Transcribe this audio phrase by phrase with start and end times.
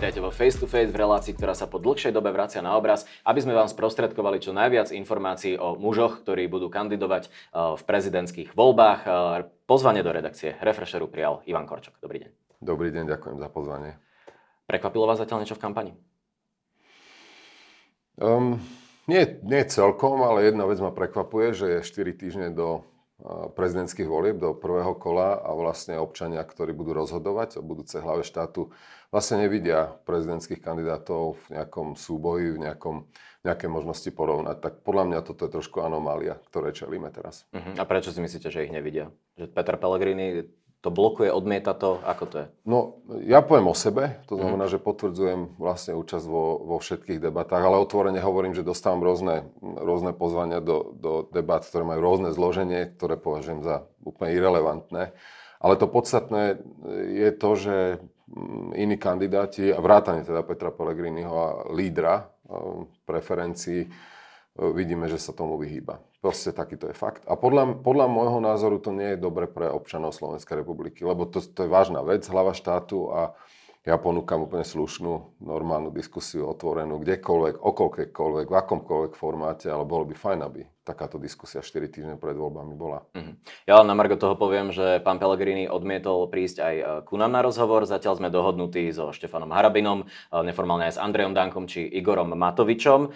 [0.00, 3.04] Vítajte vo Face to Face v relácii, ktorá sa po dlhšej dobe vracia na obraz,
[3.20, 8.56] aby sme vám sprostredkovali čo najviac informácií o mužoch, ktorí budú kandidovať eh, v prezidentských
[8.56, 9.00] voľbách.
[9.04, 9.12] Eh,
[9.68, 12.00] pozvanie do redakcie Refresheru prijal Ivan Korčok.
[12.00, 12.30] Dobrý deň.
[12.64, 14.00] Dobrý deň, ďakujem za pozvanie.
[14.64, 15.92] Prekvapilo vás zatiaľ niečo v kampani?
[18.16, 18.56] Um,
[19.04, 22.88] nie, nie celkom, ale jedna vec ma prekvapuje, že je 4 týždne do
[23.52, 28.72] prezidentských volieb do prvého kola a vlastne občania, ktorí budú rozhodovať o budúcej hlave štátu,
[29.10, 33.10] vlastne nevidia prezidentských kandidátov v nejakom súboji, v nejakom,
[33.42, 34.62] nejaké možnosti porovnať.
[34.62, 37.44] Tak podľa mňa toto je trošku anomália, ktoré čelíme teraz.
[37.50, 37.74] Uh-huh.
[37.76, 39.10] A prečo si myslíte, že ich nevidia?
[39.34, 40.46] Že Peter Pellegrini
[40.80, 42.00] to blokuje, odmieta to?
[42.00, 42.46] Ako to je?
[42.64, 44.72] No, ja poviem o sebe, to znamená, mm.
[44.72, 50.16] že potvrdzujem vlastne účasť vo, vo všetkých debatách, ale otvorene hovorím, že dostávam rôzne, rôzne
[50.16, 55.12] pozvania do, do debat, ktoré majú rôzne zloženie, ktoré považujem za úplne irrelevantné.
[55.60, 56.64] Ale to podstatné
[57.12, 57.76] je to, že
[58.74, 62.54] iní kandidáti, a vrátane teda Petra Pellegriniho a lídra eh,
[63.04, 63.90] preferencií, eh,
[64.72, 65.98] vidíme, že sa tomu vyhýba.
[66.20, 67.24] Proste takýto je fakt.
[67.24, 71.40] A podľa, podľa môjho názoru to nie je dobre pre občanov Slovenskej republiky, lebo to,
[71.40, 73.20] to je vážna vec, hlava štátu a
[73.80, 80.12] ja ponúkam úplne slušnú, normálnu diskusiu, otvorenú, kdekoľvek, okolkékoľvek, v akomkoľvek formáte, ale bolo by
[80.12, 83.06] fajn, aby takáto diskusia 4 týždne pred voľbami bola.
[83.14, 83.38] Uh-huh.
[83.70, 87.30] Ja len na Margo toho poviem, že pán Pellegrini odmietol prísť aj e, ku nám
[87.30, 87.86] na rozhovor.
[87.86, 93.00] Zatiaľ sme dohodnutí so Štefanom Harabinom, e, neformálne aj s Andrejom Dankom či Igorom Matovičom.
[93.06, 93.08] E,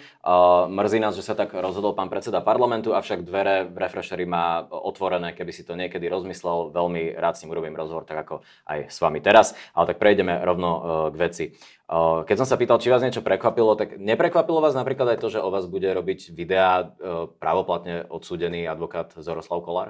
[0.71, 5.35] mrzí nás, že sa tak rozhodol pán predseda parlamentu, avšak dvere v Refreshery má otvorené,
[5.35, 6.71] keby si to niekedy rozmyslel.
[6.71, 8.35] Veľmi rád s ním urobím rozhovor, tak ako
[8.71, 9.51] aj s vami teraz.
[9.75, 10.69] Ale tak prejdeme rovno
[11.11, 11.45] k veci.
[11.89, 15.43] Keď som sa pýtal, či vás niečo prekvapilo, tak neprekvapilo vás napríklad aj to, že
[15.43, 16.89] o vás bude robiť videá
[17.37, 19.89] právoplatne odsúdený advokát Zoroslav Kolár?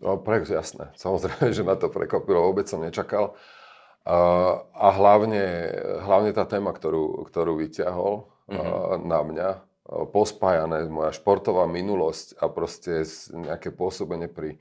[0.00, 0.92] No, pre, jasné.
[1.00, 3.36] Samozrejme, že ma to prekvapilo, vôbec som nečakal.
[4.04, 5.72] A hlavne,
[6.04, 9.04] hlavne tá téma, ktorú, ktorú vyťahol mm-hmm.
[9.04, 9.48] na mňa,
[10.12, 14.60] pospájané moja športová minulosť a proste nejaké pôsobenie pri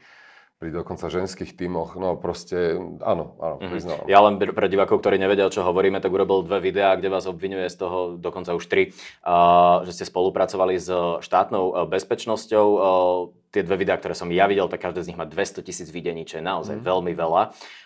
[0.59, 3.71] pri dokonca ženských tímoch, no proste, áno, áno, mm-hmm.
[3.71, 4.05] priznávam.
[4.11, 7.63] Ja len pre divákov, ktorí nevedia, čo hovoríme, tak urobil dve videá, kde vás obvinuje
[7.71, 8.91] z toho, dokonca už tri,
[9.23, 10.91] uh, že ste spolupracovali s
[11.23, 12.67] štátnou uh, bezpečnosťou.
[12.75, 15.87] Uh, tie dve videá, ktoré som ja videl, tak každé z nich má 200 tisíc
[15.95, 16.91] videní, čo je naozaj mm-hmm.
[16.91, 17.43] veľmi veľa.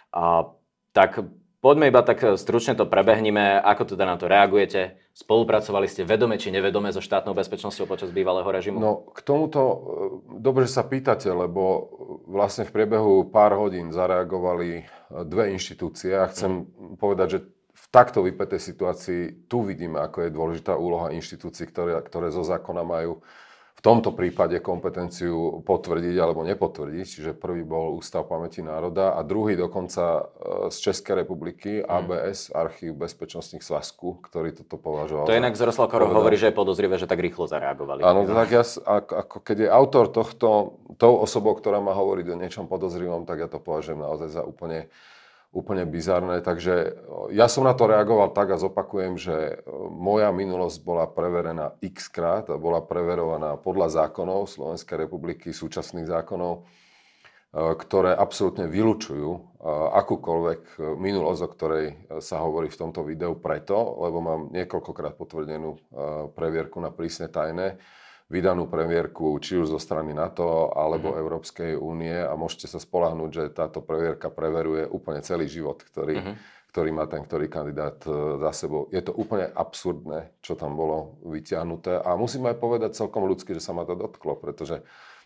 [0.09, 0.57] Uh,
[0.97, 1.21] tak
[1.63, 4.99] Poďme iba tak e, stručne to prebehnime, ako teda na to reagujete.
[5.13, 8.81] Spolupracovali ste vedome či nevedome so štátnou bezpečnosťou počas bývalého režimu?
[8.81, 9.77] No, k tomuto, e,
[10.41, 11.85] dobre, že sa pýtate, lebo
[12.25, 14.83] vlastne v priebehu pár hodín zareagovali e,
[15.29, 16.97] dve inštitúcie a chcem mm.
[16.97, 17.39] povedať, že
[17.73, 22.81] v takto vypetej situácii tu vidíme, ako je dôležitá úloha inštitúcií, ktoré, ktoré zo zákona
[22.81, 23.21] majú
[23.83, 27.03] tomto prípade kompetenciu potvrdiť alebo nepotvrdiť.
[27.03, 32.55] Čiže prvý bol Ústav pamäti národa a druhý dokonca e, z Českej republiky ABS, mm.
[32.55, 35.27] Archív bezpečnostných svazku, ktorý toto považoval.
[35.27, 38.07] To inak Zoroslav Korov hovorí, že je podozrivé, že tak rýchlo zareagovali.
[38.07, 42.65] Áno, tak ja, ako keď je autor tohto, tou osobou, ktorá má hovoriť o niečom
[42.71, 44.87] podozrivom, tak ja to považujem naozaj za úplne
[45.53, 46.41] úplne bizarné.
[46.41, 46.97] Takže
[47.29, 49.61] ja som na to reagoval tak a zopakujem, že
[49.93, 56.65] moja minulosť bola preverená x krát a bola preverovaná podľa zákonov Slovenskej republiky, súčasných zákonov,
[57.53, 59.61] ktoré absolútne vylučujú
[59.93, 61.85] akúkoľvek minulosť, o ktorej
[62.17, 65.77] sa hovorí v tomto videu preto, lebo mám niekoľkokrát potvrdenú
[66.33, 67.77] previerku na prísne tajné
[68.33, 71.21] vydanú previerku či už zo strany NATO alebo mm-hmm.
[71.21, 76.35] Európskej únie a môžete sa spolahnúť, že táto previerka preveruje úplne celý život, ktorý, mm-hmm.
[76.73, 78.89] ktorý má ten ktorý kandidát e, za sebou.
[78.89, 83.61] Je to úplne absurdné, čo tam bolo vyťahnuté a musím aj povedať celkom ľudsky, že
[83.61, 84.81] sa ma to dotklo, pretože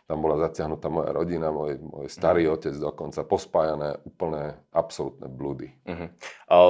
[0.07, 5.75] tam bola zatiahnutá moja rodina, môj, môj starý otec dokonca, pospájané úplne absolútne blúdy.
[5.83, 6.07] Uh-huh.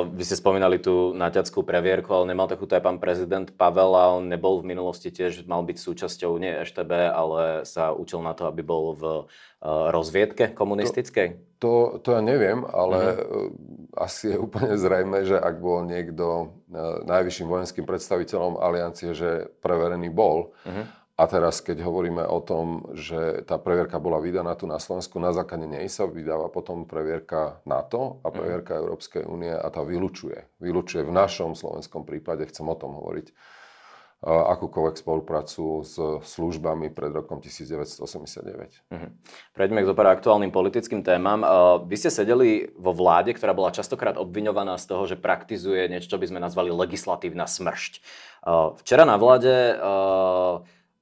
[0.10, 4.26] vy ste spomínali tú naťackú previerku, ale nemal takúto aj pán prezident Pavel a on
[4.26, 8.66] nebol v minulosti tiež, mal byť súčasťou nie EŠTB, ale sa učil na to, aby
[8.66, 11.38] bol v uh, rozviedke komunistickej?
[11.62, 14.02] To, to, to ja neviem, ale uh-huh.
[14.02, 20.10] asi je úplne zrejme, že ak bol niekto uh, najvyšším vojenským predstaviteľom aliancie, že preverený
[20.10, 24.78] bol, uh-huh a teraz, keď hovoríme o tom, že tá previerka bola vydaná tu na
[24.78, 28.36] Slovensku, na základe nej sa vydáva potom previerka NATO a mhm.
[28.38, 28.80] previerka mm.
[28.86, 30.62] Európskej únie a tá vylučuje.
[30.62, 33.34] Vylučuje v našom slovenskom prípade, chcem o tom hovoriť,
[34.26, 35.94] akúkoľvek spoluprácu s
[36.26, 38.90] službami pred rokom 1989.
[38.90, 39.12] Mm-hmm.
[39.54, 41.46] Prejdeme k zopár aktuálnym politickým témam.
[41.86, 46.18] Vy ste sedeli vo vláde, ktorá bola častokrát obviňovaná z toho, že praktizuje niečo, čo
[46.18, 48.02] by sme nazvali legislatívna smršť.
[48.82, 49.78] Včera na vláde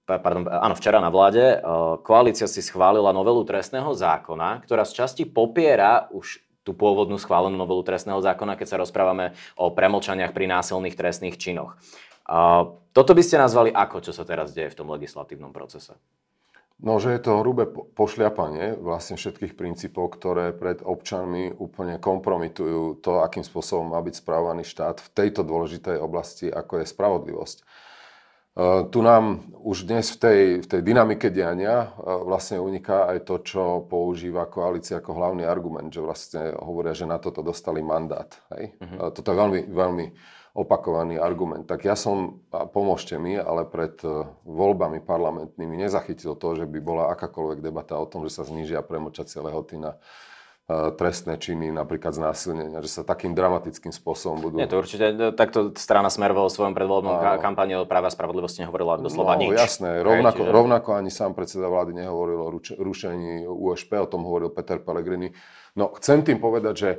[0.05, 1.59] pardon, áno, včera na vláde
[2.05, 7.85] koalícia si schválila novelu trestného zákona, ktorá z časti popiera už tú pôvodnú schválenú novelu
[7.85, 11.77] trestného zákona, keď sa rozprávame o premlčaniach pri násilných trestných činoch.
[12.25, 15.93] A toto by ste nazvali ako, čo sa teraz deje v tom legislatívnom procese?
[16.75, 23.23] No, že je to hrubé pošľapanie vlastne všetkých princípov, ktoré pred občanmi úplne kompromitujú to,
[23.23, 27.57] akým spôsobom má byť správovaný štát v tejto dôležitej oblasti, ako je spravodlivosť.
[28.55, 33.27] Uh, tu nám už dnes v tej, v tej dynamike diania uh, vlastne uniká aj
[33.27, 38.31] to, čo používa koalícia ako hlavný argument, že vlastne hovoria, že na toto dostali mandát.
[38.55, 38.79] Hej?
[38.79, 40.05] Uh, toto je veľmi, veľmi
[40.55, 41.67] opakovaný argument.
[41.67, 43.99] Tak ja som, a pomôžte mi, ale pred
[44.47, 49.43] voľbami parlamentnými nezachytil to, že by bola akákoľvek debata o tom, že sa znížia premočacie
[49.43, 49.99] lehoty na
[50.65, 54.57] trestné činy, napríklad znásilnenia, že sa takým dramatickým spôsobom budú...
[54.57, 58.13] Nie, to určite, e, takto strana Smer vo svojom predvoľbnom ka- kampani o práva a
[58.13, 59.61] spravodlivosti nehovorila doslova no, nič.
[59.61, 60.49] jasné, rovnako, čiže...
[60.57, 65.37] rovnako ani sám predseda vlády nehovoril o ruč- rušení USP, o tom hovoril Peter Pellegrini.
[65.77, 66.89] No, chcem tým povedať, že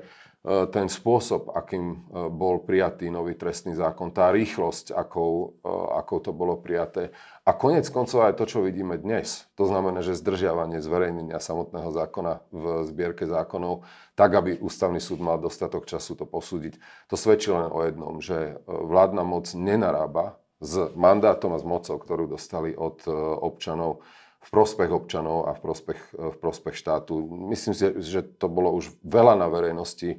[0.46, 1.96] ten spôsob, akým e,
[2.31, 7.10] bol prijatý nový trestný zákon, tá rýchlosť, akou, e, akou to bolo prijaté.
[7.43, 12.46] A konec koncov aj to, čo vidíme dnes, to znamená, že zdržiavanie zverejnenia samotného zákona
[12.54, 13.82] v zbierke zákonov,
[14.14, 16.78] tak, aby ústavný súd mal dostatok času to posúdiť,
[17.10, 22.31] to svedčí len o jednom, že vládna moc nenarába s mandátom a s mocou, ktorú
[22.31, 23.02] dostali od
[23.42, 24.06] občanov
[24.46, 27.19] v prospech občanov a v prospech, v prospech štátu.
[27.50, 30.19] Myslím si, že to bolo už veľa na verejnosti e,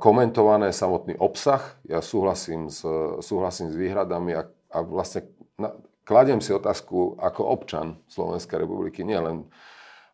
[0.00, 1.60] komentované, samotný obsah.
[1.84, 2.80] Ja súhlasím s,
[3.20, 5.28] súhlasím s výhradami a, a vlastne
[5.60, 5.76] na,
[6.08, 9.44] kladiem si otázku ako občan Slovenskej republiky, nielen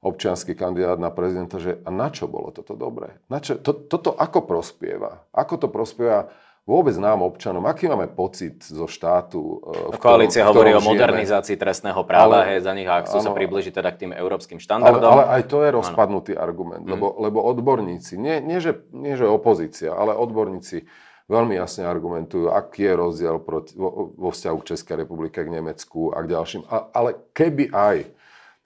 [0.05, 3.23] občianský kandidát na prezidenta, že a na čo bolo toto dobré?
[3.31, 5.25] Na čo, to, toto ako prospieva?
[5.33, 6.29] Ako to prospieva
[6.65, 9.61] vôbec nám, občanom, aký máme pocit zo štátu?
[9.93, 13.31] V Koalícia hovorí o modernizácii trestného práva, ale, hej, za nich a chcú áno, sa
[13.37, 15.05] približiť teda k tým európskym štandardom.
[15.05, 16.45] Ale, ale aj to je rozpadnutý áno.
[16.49, 17.17] argument, lebo, mm.
[17.21, 20.89] lebo odborníci, nie, nie, že, nie že opozícia, ale odborníci
[21.29, 26.13] veľmi jasne argumentujú, aký je rozdiel proti, vo, vo vzťahu k Českej republike, k Nemecku
[26.13, 26.63] a k ďalším.
[26.69, 28.09] A, ale keby aj,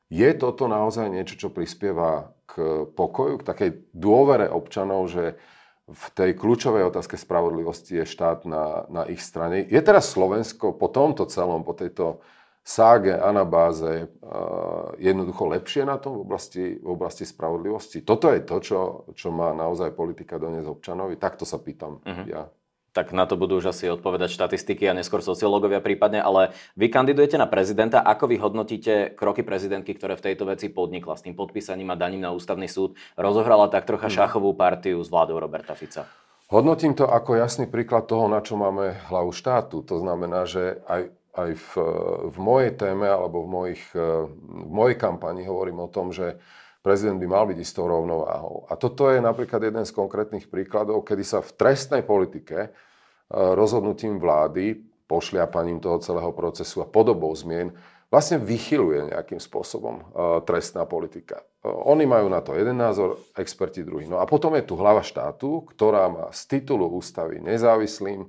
[0.08, 5.36] je toto naozaj niečo, čo prispieva k pokoju, k takej dôvere občanov, že
[5.88, 9.64] v tej kľúčovej otázke spravodlivosti je štát na, na ich strane.
[9.64, 12.20] Je teraz Slovensko po tomto celom, po tejto
[12.60, 18.04] ságe, anabáze uh, jednoducho lepšie na tom v oblasti, v oblasti spravodlivosti?
[18.04, 18.80] Toto je to, čo,
[19.16, 21.16] čo má naozaj politika doniesť občanovi?
[21.16, 22.26] Takto sa pýtam uh-huh.
[22.28, 22.44] ja
[22.98, 27.38] tak na to budú už asi odpovedať štatistiky a neskôr sociológovia prípadne, ale vy kandidujete
[27.38, 28.02] na prezidenta.
[28.02, 32.26] Ako vy hodnotíte kroky prezidentky, ktoré v tejto veci podnikla s tým podpísaním a daním
[32.26, 32.98] na ústavný súd?
[33.14, 34.14] Rozohrala tak trocha mhm.
[34.18, 36.10] šachovú partiu s vládou Roberta Fica.
[36.50, 39.86] Hodnotím to ako jasný príklad toho, na čo máme hlavu štátu.
[39.86, 41.70] To znamená, že aj, aj v,
[42.34, 46.40] v mojej téme alebo v, mojich, v mojej kampani hovorím o tom, že
[46.80, 48.64] prezident by mal byť istou rovnováhou.
[48.72, 52.72] A toto je napríklad jeden z konkrétnych príkladov, kedy sa v trestnej politike
[53.32, 57.72] rozhodnutím vlády, pošliapaním toho celého procesu a podobou zmien
[58.08, 60.00] vlastne vychyluje nejakým spôsobom
[60.48, 61.44] trestná politika.
[61.64, 64.08] Oni majú na to jeden názor, experti druhý.
[64.08, 68.28] No a potom je tu hlava štátu, ktorá má z titulu ústavy nezávislým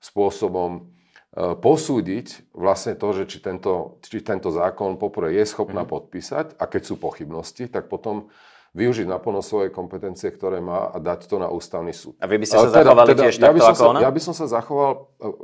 [0.00, 0.88] spôsobom
[1.36, 5.90] posúdiť vlastne to, že či tento, či tento zákon poprvé je schopná mm.
[5.92, 8.32] podpísať a keď sú pochybnosti, tak potom
[8.76, 12.16] využiť naplno svoje kompetencie, ktoré má a dať to na ústavný súd.
[12.20, 14.00] A vy by ste sa teda, zachovali teda, tiež ja takto ako sa, ona?
[14.04, 15.34] Ja by som sa zachoval uh, uh,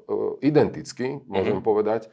[0.45, 1.67] identicky, môžem mm-hmm.
[1.67, 2.13] povedať,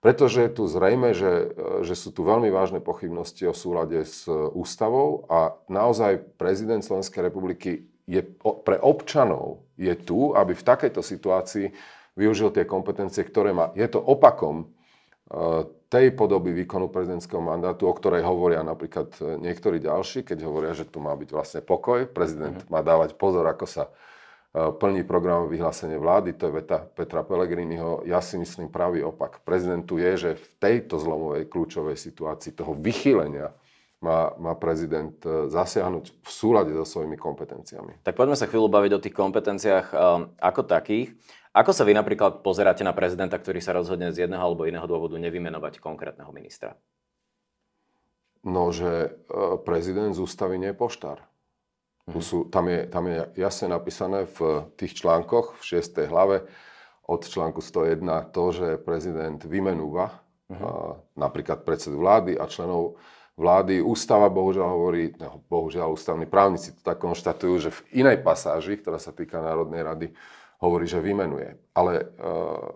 [0.00, 4.24] pretože je tu zrejme, že, uh, že sú tu veľmi vážne pochybnosti o súlade s
[4.32, 8.22] ústavou a naozaj prezident Slovenskej republiky je
[8.62, 11.74] pre občanov je tu, aby v takejto situácii
[12.16, 13.74] využil tie kompetencie, ktoré má.
[13.76, 14.72] Je to opakom
[15.86, 20.86] tej podoby výkonu prezidentského mandátu, o ktorej hovoria napríklad e, niektorí ďalší, keď hovoria, že
[20.86, 22.74] tu má byť vlastne pokoj, prezident mm-hmm.
[22.74, 23.90] má dávať pozor, ako sa e,
[24.74, 28.02] plní program vyhlásenie vlády, to je veta Petra Pellegriniho.
[28.02, 29.42] Ja si myslím pravý opak.
[29.46, 33.54] Prezidentu je, že v tejto zlomovej kľúčovej situácii toho vychýlenia
[34.00, 38.04] má, má prezident e, zasiahnuť v súlade so svojimi kompetenciami.
[38.04, 41.16] Tak poďme sa chvíľu baviť o tých kompetenciách um, ako takých.
[41.56, 45.16] Ako sa vy napríklad pozeráte na prezidenta, ktorý sa rozhodne z jedného alebo iného dôvodu
[45.16, 46.76] nevymenovať konkrétneho ministra?
[48.44, 51.24] No, že e, prezident z ústavy nie je poštár.
[52.06, 56.06] Tu sú, tam, je, tam je jasne napísané v tých článkoch, v 6.
[56.06, 56.46] hlave,
[57.06, 63.00] od článku 101 to, že prezident vymenúva a, napríklad predsedu vlády a členov
[63.36, 63.84] vlády.
[63.84, 68.96] Ústava bohužiaľ hovorí, no, bohužiaľ ústavní právnici to tak konštatujú, že v inej pasáži, ktorá
[68.96, 70.06] sa týka Národnej rady,
[70.60, 71.52] hovorí, že vymenuje.
[71.76, 72.72] Ale uh,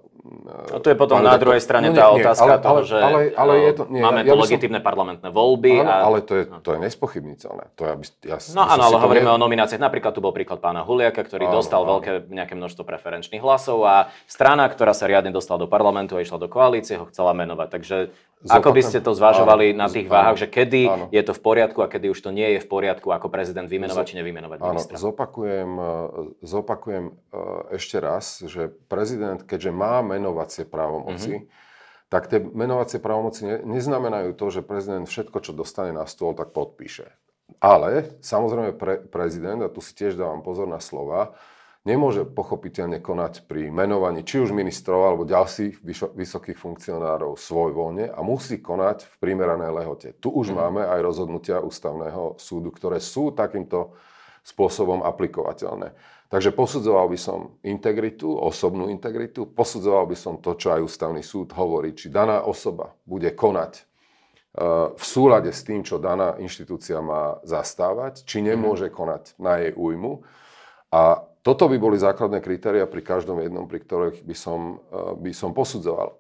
[0.71, 3.21] A tu je potom na druhej strane no, tá nie, otázka ale, toho, že ale,
[3.33, 4.87] ale je to, nie, máme ja, tu ja legitimné som...
[4.93, 5.81] parlamentné voľby.
[5.81, 5.97] Áno, a...
[6.05, 7.65] ale to je, to je nespochybniteľné.
[7.81, 9.35] To ja by, ja, no áno, ale hovoríme ne...
[9.35, 9.81] o nomináciách.
[9.81, 11.97] Napríklad tu bol príklad pána Huliaka, ktorý áno, dostal áno.
[11.97, 16.37] veľké nejaké množstvo preferenčných hlasov a strana, ktorá sa riadne dostala do parlamentu a išla
[16.37, 17.69] do koalície, ho chcela menovať.
[17.73, 17.97] Takže
[18.41, 18.57] Zopakujem.
[18.57, 21.05] Ako by ste to zvažovali áno, na tých váhach, že kedy áno.
[21.13, 24.05] je to v poriadku a kedy už to nie je v poriadku ako prezident vymenovať
[24.09, 24.97] či nevymenovať ministra?
[24.97, 25.93] Áno, zopakujem, e,
[26.41, 27.13] zopakujem e,
[27.77, 32.11] ešte raz, že prezident, keďže má menovacie právomoci, mm-hmm.
[32.11, 36.51] tak tie menovacie právomoci ne, neznamenajú to, že prezident všetko, čo dostane na stôl, tak
[36.51, 37.15] podpíše.
[37.63, 41.39] Ale samozrejme pre, prezident, a tu si tiež dávam pozor na slova,
[41.83, 45.81] nemôže pochopiteľne konať pri menovaní či už ministrov alebo ďalších
[46.13, 50.09] vysokých funkcionárov svoj voľne a musí konať v primeranej lehote.
[50.21, 50.57] Tu už mm.
[50.57, 53.97] máme aj rozhodnutia ústavného súdu, ktoré sú takýmto
[54.51, 55.95] spôsobom aplikovateľné.
[56.31, 61.51] Takže posudzoval by som integritu, osobnú integritu, posudzoval by som to, čo aj ústavný súd
[61.59, 63.83] hovorí, či daná osoba bude konať e,
[64.95, 68.95] v súlade s tým, čo daná inštitúcia má zastávať, či nemôže mhm.
[68.95, 70.23] konať na jej újmu.
[70.95, 75.35] A toto by boli základné kritéria pri každom jednom, pri ktorých by som, eh, by
[75.35, 76.15] som posudzoval.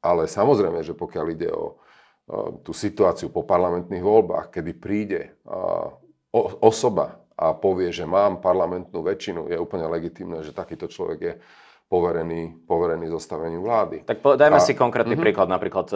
[0.00, 5.36] Ale samozrejme, že pokiaľ ide o eh, tú situáciu po parlamentných voľbách, kedy príde
[6.62, 11.34] osoba a povie, že mám parlamentnú väčšinu, je úplne legitimné, že takýto človek je
[11.88, 14.04] poverený, poverený zostavením vlády.
[14.04, 15.24] Tak dajme a, si konkrétny uh-huh.
[15.24, 15.48] príklad.
[15.48, 15.88] Napríklad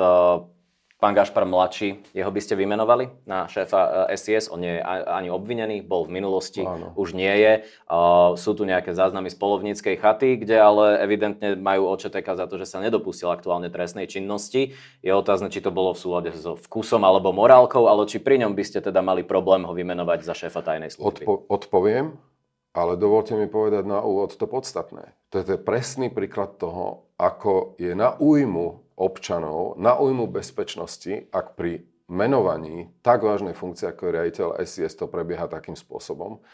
[1.04, 4.48] Pán Gašpar mladší, jeho by ste vymenovali na šéfa SIS?
[4.48, 6.96] On nie je ani obvinený, bol v minulosti, Áno.
[6.96, 7.68] už nie je.
[8.40, 12.64] Sú tu nejaké záznamy z polovníckej chaty, kde ale evidentne majú OČTK za to, že
[12.64, 14.72] sa nedopustil aktuálne trestnej činnosti.
[15.04, 18.56] Je otázne, či to bolo v súlade so vkusom alebo morálkou, ale či pri ňom
[18.56, 21.28] by ste teda mali problém ho vymenovať za šéfa tajnej služby.
[21.28, 22.16] Odpo- odpoviem,
[22.72, 25.12] ale dovolte mi povedať na úvod to podstatné.
[25.36, 31.86] To je presný príklad toho, ako je na újmu občanov na újmu bezpečnosti, ak pri
[32.06, 36.44] menovaní tak vážnej funkcie ako je riaditeľ SIS to prebieha takým spôsobom,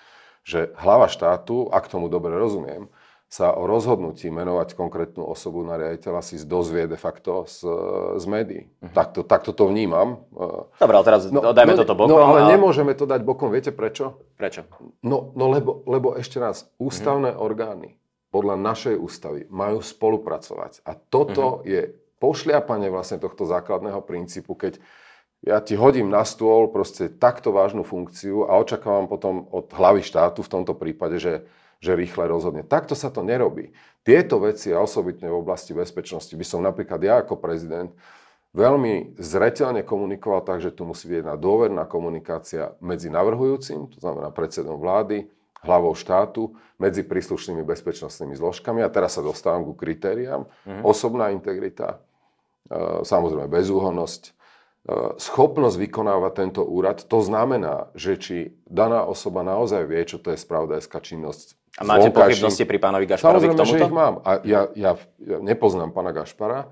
[0.47, 2.89] že hlava štátu, ak tomu dobre rozumiem,
[3.31, 7.63] sa o rozhodnutí menovať konkrétnu osobu na riaditeľa si dozvie de facto z,
[8.19, 8.67] z médií.
[8.83, 8.91] Uh-huh.
[8.91, 10.27] Takto, takto to vnímam.
[10.83, 12.11] Dobre, ale teraz no, dajme no, toto bokom.
[12.11, 12.51] No ale a...
[12.51, 13.55] nemôžeme to dať bokom.
[13.55, 14.19] Viete prečo?
[14.35, 14.67] Prečo?
[15.07, 17.47] No, no lebo, lebo ešte raz, ústavné uh-huh.
[17.47, 18.03] orgány
[18.35, 20.83] podľa našej ústavy majú spolupracovať.
[20.83, 21.71] A toto uh-huh.
[21.71, 24.79] je pošliapanie vlastne tohto základného princípu, keď
[25.41, 30.45] ja ti hodím na stôl proste takto vážnu funkciu a očakávam potom od hlavy štátu
[30.45, 31.49] v tomto prípade, že,
[31.81, 32.61] že rýchle rozhodne.
[32.61, 33.73] Takto sa to nerobí.
[34.05, 37.89] Tieto veci a osobitne v oblasti bezpečnosti by som napríklad ja ako prezident
[38.53, 44.29] veľmi zreteľne komunikoval tak, že tu musí byť jedna dôverná komunikácia medzi navrhujúcim, to znamená
[44.29, 45.25] predsedom vlády,
[45.65, 48.81] hlavou štátu, medzi príslušnými bezpečnostnými zložkami.
[48.81, 50.49] A teraz sa dostávam ku kritériám.
[50.65, 50.83] Mm-hmm.
[50.85, 52.01] Osobná integrita,
[53.03, 54.31] samozrejme bezúhonnosť, e,
[55.19, 58.37] schopnosť vykonávať tento úrad, to znamená, že či
[58.71, 61.59] daná osoba naozaj vie, čo to je spravodajská činnosť.
[61.79, 63.79] A máte pochybnosti pri pánovi Gašparovi Samozrejme, k tomuto?
[63.79, 64.15] že ich mám.
[64.27, 66.71] A ja, ja, ja nepoznám pána Gašpara,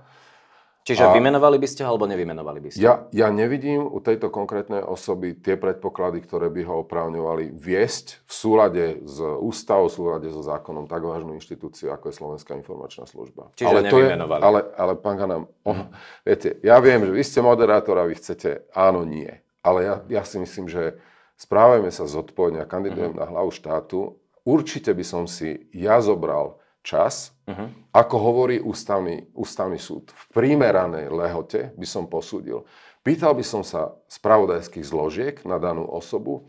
[0.89, 2.81] Čiže a vymenovali by ste ho alebo nevymenovali by ste?
[2.81, 8.33] Ja, ja nevidím u tejto konkrétnej osoby tie predpoklady, ktoré by ho oprávňovali viesť v
[8.33, 13.53] súlade s ústavou, v súlade so zákonom tak vážnu inštitúciu, ako je Slovenská informačná služba.
[13.61, 14.41] Čiže ale nevymenovali.
[14.41, 15.93] To je, ale, ale pán Ganam, on,
[16.25, 19.29] viete, ja viem, že vy ste moderátor a vy chcete áno, nie.
[19.61, 20.97] Ale ja, ja si myslím, že
[21.37, 23.29] správajme sa zodpovedne a kandidujem uh-huh.
[23.29, 24.17] na hlavu štátu.
[24.49, 27.69] Určite by som si ja zobral čas, uh-huh.
[27.93, 30.11] ako hovorí ústavný, ústavný súd.
[30.11, 32.65] V primeranej lehote by som posúdil.
[33.03, 36.49] Pýtal by som sa spravodajských zložiek na danú osobu,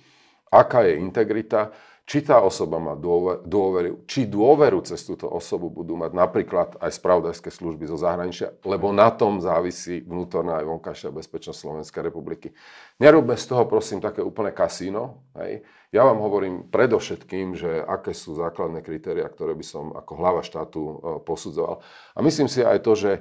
[0.50, 1.72] aká je integrita,
[2.10, 7.54] či tá osoba má dôveru, či dôveru cez túto osobu budú mať napríklad aj spravodajské
[7.54, 12.50] služby zo zahraničia, lebo na tom závisí vnútorná aj vonkajšia bezpečnosť Slovenskej republiky.
[12.98, 15.22] Nerobme z toho, prosím, také úplne kasíno.
[15.38, 15.62] Hej.
[15.94, 20.82] Ja vám hovorím predovšetkým, že aké sú základné kritéria, ktoré by som ako hlava štátu
[20.82, 21.86] e, posudzoval.
[22.18, 23.14] A myslím si aj to, že,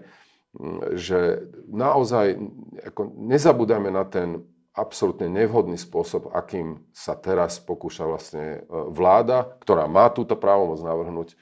[0.96, 2.40] že naozaj
[2.88, 9.90] ako nezabúdajme na ten absolútne nevhodný spôsob, akým sa teraz pokúša vlastne e, vláda, ktorá
[9.90, 11.36] má túto právomoc navrhnúť, e,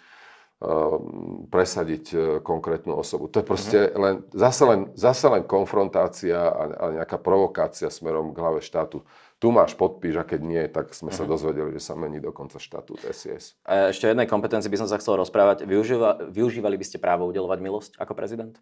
[1.52, 3.28] presadiť e, konkrétnu osobu.
[3.28, 4.00] To je proste mm-hmm.
[4.00, 6.62] len, zase, len, zase len konfrontácia a,
[7.04, 9.04] nejaká provokácia smerom k hlave štátu.
[9.36, 11.30] Tu máš podpíš a keď nie, tak sme sa mhm.
[11.36, 13.52] dozvedeli, že sa mení dokonca štatút SIS.
[13.68, 15.68] A ešte jednej kompetencii by som sa chcel rozprávať.
[15.68, 18.56] Využíva, využívali by ste právo udelovať milosť ako prezident?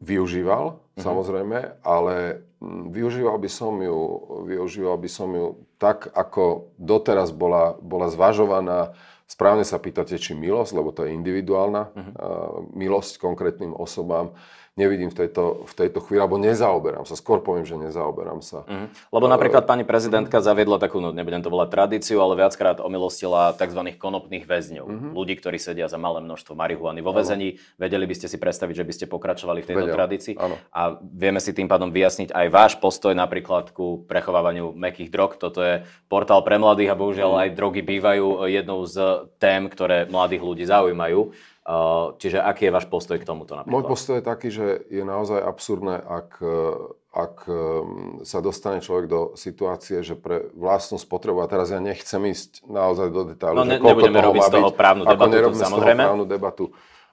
[0.00, 1.02] využíval, uh-huh.
[1.02, 2.46] samozrejme, ale
[2.90, 3.98] využíval by som ju,
[4.46, 5.46] využíval by som ju
[5.82, 8.94] tak, ako doteraz bola, bola zvažovaná,
[9.26, 12.70] správne sa pýtate, či milosť, lebo to je individuálna uh-huh.
[12.76, 14.36] milosť konkrétnym osobám,
[14.72, 17.12] nevidím v tejto, v tejto chvíli, alebo nezaoberám sa.
[17.12, 18.64] Skôr poviem, že nezaoberám sa.
[18.64, 18.88] Mm.
[19.12, 23.92] Lebo napríklad pani prezidentka zaviedla takú, no nebudem to volať tradíciu, ale viackrát omilostila tzv.
[24.00, 24.86] konopných väzňov.
[24.88, 25.12] Mm-hmm.
[25.12, 27.60] Ľudí, ktorí sedia za malé množstvo marihuany vo väzení.
[27.76, 29.96] Vedeli by ste si predstaviť, že by ste pokračovali v tejto Vedel.
[29.96, 30.34] tradícii.
[30.40, 30.56] Ano.
[30.72, 35.36] A vieme si tým pádom vyjasniť aj váš postoj napríklad ku prechovávaniu mekých drog.
[35.36, 37.40] Toto je portál pre mladých a bohužiaľ mm.
[37.44, 41.51] aj drogy bývajú jednou z tém, ktoré mladých ľudí zaujímajú.
[42.18, 43.70] Čiže aký je váš postoj k tomuto napríklad?
[43.70, 46.42] Môj postoj je taký, že je naozaj absurdné, ak,
[47.14, 52.18] ak um, sa dostane človek do situácie, že pre vlastnú spotrebu, a teraz ja nechcem
[52.34, 55.54] ísť naozaj do detailu, no, ne, že nebudeme toho robiť z toho právnu debatu, to,
[55.54, 56.02] samozrejme.
[56.02, 56.64] Z toho právnu debatu,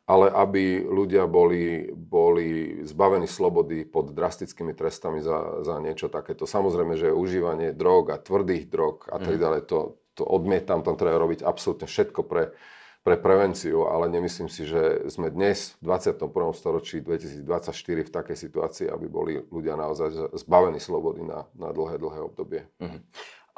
[0.09, 6.49] ale aby ľudia boli, boli zbavení slobody pod drastickými trestami za, za niečo takéto.
[6.49, 9.41] Samozrejme, že užívanie drog a tvrdých drog a tak mhm.
[9.45, 12.57] ďalej, to, to odmietam, tam treba robiť absolútne všetko pre
[12.99, 16.29] pre prevenciu, ale nemyslím si, že sme dnes v 21.
[16.51, 17.71] storočí 2024
[18.05, 22.61] v takej situácii, aby boli ľudia naozaj zbavení slobody na, na dlhé, dlhé obdobie.
[22.77, 22.99] Uh-huh.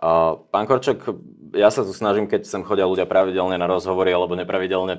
[0.01, 1.13] Pán Korčok,
[1.53, 4.97] ja sa tu snažím, keď sem chodia ľudia pravidelne na rozhovory alebo nepravidelne,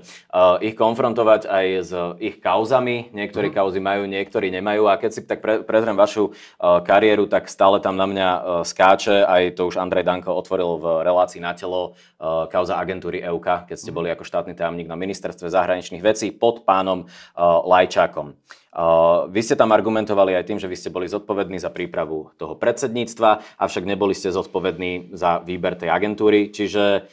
[0.62, 1.92] ich konfrontovať aj s
[2.22, 3.10] ich kauzami.
[3.10, 3.56] Niektorí mm.
[3.56, 4.86] kauzy majú, niektorí nemajú.
[4.86, 6.30] A keď si tak pre, prezriem vašu
[6.60, 8.28] kariéru, tak stále tam na mňa
[8.62, 11.98] skáče, aj to už Andrej Danko otvoril v relácii na telo,
[12.52, 13.96] kauza agentúry EUK, keď ste mhm.
[13.98, 17.10] boli ako štátny tajomník na ministerstve zahraničných vecí pod pánom
[17.66, 18.38] Lajčákom.
[19.28, 23.60] Vy ste tam argumentovali aj tým, že vy ste boli zodpovední za prípravu toho predsedníctva,
[23.60, 26.48] avšak neboli ste zodpovední za výber tej agentúry.
[26.48, 27.04] Čiže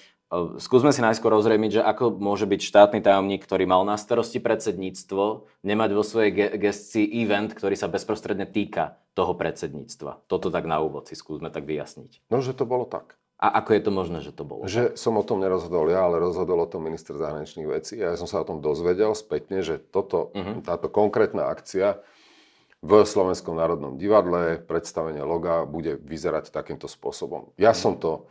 [0.55, 5.51] skúsme si najskôr rozrejmiť, že ako môže byť štátny tajomník, ktorý mal na starosti predsedníctvo,
[5.67, 10.31] nemať vo svojej gestii event, ktorý sa bezprostredne týka toho predsedníctva.
[10.31, 12.31] Toto tak na úvod si skúsme tak vyjasniť.
[12.31, 13.18] No, že to bolo tak.
[13.39, 14.67] A ako je to možné, že to bolo?
[14.67, 17.95] Že som o tom nerozhodol ja, ale rozhodol o tom minister zahraničných vecí.
[18.03, 20.59] A ja som sa o tom dozvedel spätne, že toto, uh-huh.
[20.59, 22.03] táto konkrétna akcia
[22.83, 27.55] v Slovenskom národnom divadle, predstavenie loga, bude vyzerať takýmto spôsobom.
[27.55, 27.79] Ja uh-huh.
[27.79, 28.27] som to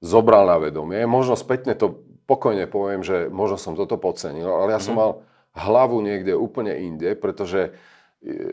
[0.00, 1.04] zobral na vedomie.
[1.04, 4.88] Možno spätne to pokojne poviem, že možno som toto podcenil, ale ja uh-huh.
[4.88, 5.10] som mal
[5.52, 7.76] hlavu niekde úplne inde, pretože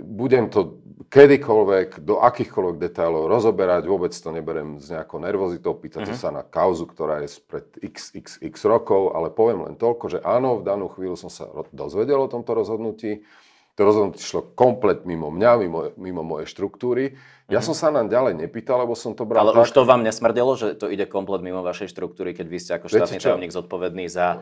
[0.05, 0.77] budem to
[1.10, 6.21] kedykoľvek, do akýchkoľvek detailov rozoberať, vôbec to neberem s nejakou nervozitou, pýtate uh-huh.
[6.21, 10.65] sa na kauzu, ktorá je pred xxx rokov, ale poviem len toľko, že áno, v
[10.69, 13.25] danú chvíľu som sa dozvedel o tomto rozhodnutí,
[13.76, 17.20] to rozhodnutie šlo komplet mimo mňa, mimo, mimo mojej štruktúry.
[17.46, 17.68] Ja mm-hmm.
[17.68, 19.68] som sa nám ďalej nepýtal, lebo som to bral Ale tak...
[19.68, 22.88] už to vám nesmrdelo, že to ide komplet mimo vašej štruktúry, keď vy ste ako
[22.88, 24.40] štátny tajomník zodpovedný za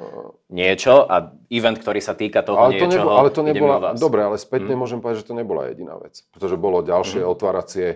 [0.54, 4.22] niečo a event, ktorý sa týka toho ale to niečoho, nebolo, ale to nebola, Dobre,
[4.24, 4.80] ale spätne mm.
[4.80, 6.24] môžem povedať, že to nebola jediná vec.
[6.32, 7.28] Pretože bolo ďalšie mm.
[7.28, 7.88] otváracie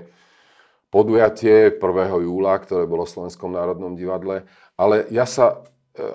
[0.89, 2.26] podujatie 1.
[2.26, 4.50] júla, ktoré bolo v Slovenskom národnom divadle.
[4.73, 5.63] Ale ja sa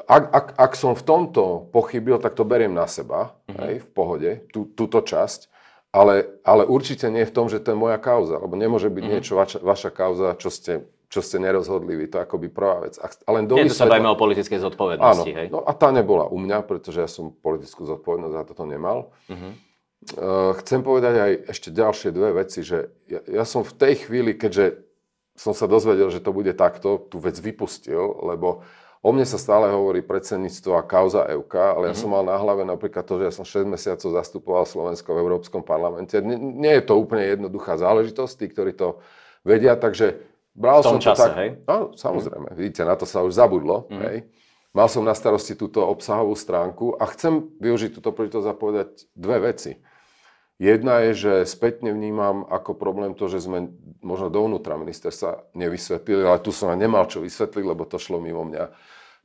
[0.07, 3.59] ak, ak, ak som v tomto pochybil, tak to beriem na seba, mm-hmm.
[3.67, 5.51] hej, v pohode, tú, túto časť,
[5.93, 9.13] ale, ale určite nie v tom, že to je moja kauza, lebo nemôže byť mm-hmm.
[9.13, 12.97] niečo vaša, vaša kauza, čo ste, čo ste nerozhodli vy, to je akoby prvá vec.
[13.03, 15.47] A, len nie, to sa bavíme o politickej zodpovednosti, áno, hej?
[15.53, 19.13] No a tá nebola u mňa, pretože ja som politickú zodpovednosť za toto nemal.
[19.29, 19.53] Mm-hmm.
[20.19, 24.35] Uh, chcem povedať aj ešte ďalšie dve veci, že ja, ja som v tej chvíli,
[24.35, 24.83] keďže
[25.39, 28.67] som sa dozvedel, že to bude takto, tú vec vypustil, lebo
[29.03, 31.99] O mne sa stále hovorí predsedníctvo a kauza EUK, ale ja mm-hmm.
[31.99, 35.67] som mal na hlave napríklad to, že ja som 6 mesiacov zastupoval Slovensko v Európskom
[35.67, 36.23] parlamente.
[36.23, 39.03] Nie, nie je to úplne jednoduchá záležitosť, tí, ktorí to
[39.43, 40.23] vedia, takže
[40.55, 41.35] bral v tom som čase, to tak...
[41.35, 41.51] hej?
[41.67, 42.63] No, samozrejme, mm-hmm.
[42.63, 44.03] vidíte, na to sa už zabudlo, mm-hmm.
[44.07, 44.17] hej?
[44.73, 49.51] Mal som na starosti túto obsahovú stránku a chcem využiť túto príležitosť a povedať dve
[49.51, 49.83] veci.
[50.63, 53.67] Jedna je, že spätne vnímam ako problém to, že sme
[53.99, 58.47] možno dovnútra ministerstva nevysvetlili, ale tu som aj nemal čo vysvetliť, lebo to šlo mimo
[58.47, 58.71] mňa.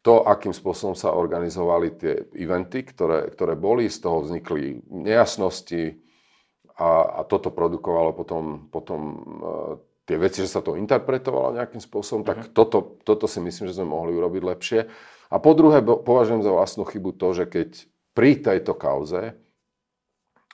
[0.08, 6.00] To, akým spôsobom sa organizovali tie eventy, ktoré, ktoré boli, z toho vznikli nejasnosti
[6.80, 9.74] a, a toto produkovalo potom, potom uh,
[10.08, 12.32] tie veci, že sa to interpretovalo nejakým spôsobom, uh-huh.
[12.32, 12.56] tak mhm.
[12.56, 14.80] toto, toto si myslím, že sme mohli urobiť lepšie.
[15.28, 17.70] A po druhé, považujem za vlastnú chybu to, že keď
[18.16, 19.36] pri tejto kauze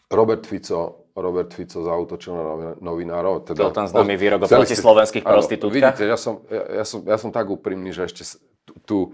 [0.10, 3.46] Robert Fico, Robert Fico zautočil na novinárov.
[3.46, 5.94] Teda, to tam známy výrok o proti slovenských prostitútkach.
[5.94, 8.42] Vidíte, ja som, ja, ja, som, ja som tak úprimný, že ešte
[8.90, 9.14] tu,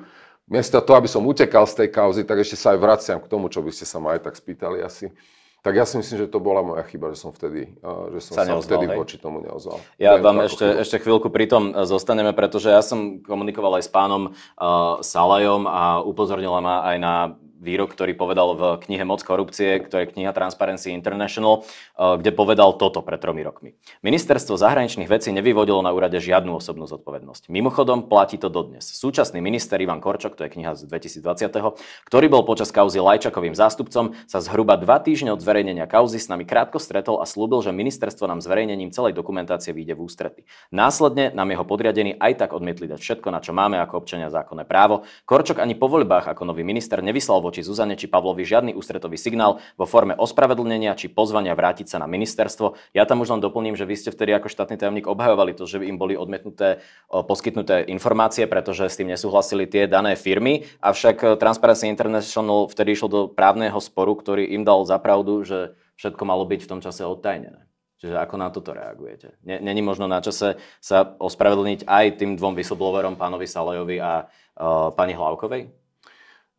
[0.49, 3.47] miesto toho, aby som utekal z tej kauzy, tak ešte sa aj vraciam k tomu,
[3.47, 5.13] čo by ste sa ma aj tak spýtali asi.
[5.59, 7.67] Tak ja si myslím, že to bola moja chyba, že som vtedy,
[8.15, 8.95] že som sa, neozval, vtedy hej.
[8.95, 9.83] voči tomu neozval.
[9.99, 13.83] Ja Viem vám ešte, ešte chvíľku pri tom e, zostaneme, pretože ja som komunikoval aj
[13.83, 17.13] s pánom uh, Salajom a upozornila ma aj na
[17.59, 21.67] výrok, ktorý povedal v knihe Moc korupcie, ktorá je kniha Transparency International,
[21.99, 23.75] kde povedal toto pred tromi rokmi.
[23.99, 27.51] Ministerstvo zahraničných vecí nevyvodilo na úrade žiadnu osobnú zodpovednosť.
[27.51, 28.87] Mimochodom, platí to dodnes.
[28.87, 31.75] Súčasný minister Ivan Korčok, to je kniha z 2020,
[32.07, 36.47] ktorý bol počas kauzy Lajčakovým zástupcom, sa zhruba dva týždne od zverejnenia kauzy s nami
[36.47, 40.41] krátko stretol a slúbil, že ministerstvo nám zverejnením celej dokumentácie vyjde v ústrety.
[40.71, 44.63] Následne nám jeho podriadení aj tak odmietli dať všetko, na čo máme ako občania zákonné
[44.63, 45.03] právo.
[45.27, 49.57] Korčok ani po voľbách ako nový minister nevyslal voči Zuzane či Pavlovi žiadny ústretový signál
[49.73, 52.77] vo forme ospravedlnenia či pozvania vrátiť sa na ministerstvo.
[52.93, 55.81] Ja tam už len doplním, že vy ste vtedy ako štátny tajomník obhajovali to, že
[55.81, 60.69] im boli odmietnuté poskytnuté informácie, pretože s tým nesúhlasili tie dané firmy.
[60.85, 66.23] Avšak Transparency International vtedy išlo do právneho sporu, ktorý im dal za pravdu, že všetko
[66.29, 67.65] malo byť v tom čase odtajnené.
[67.99, 69.35] Čiže ako na toto reagujete?
[69.43, 75.11] Není možno na čase sa ospravedlniť aj tým dvom whistleblowerom, pánovi Salajovi a uh, pani
[75.11, 75.67] Hlavkovej?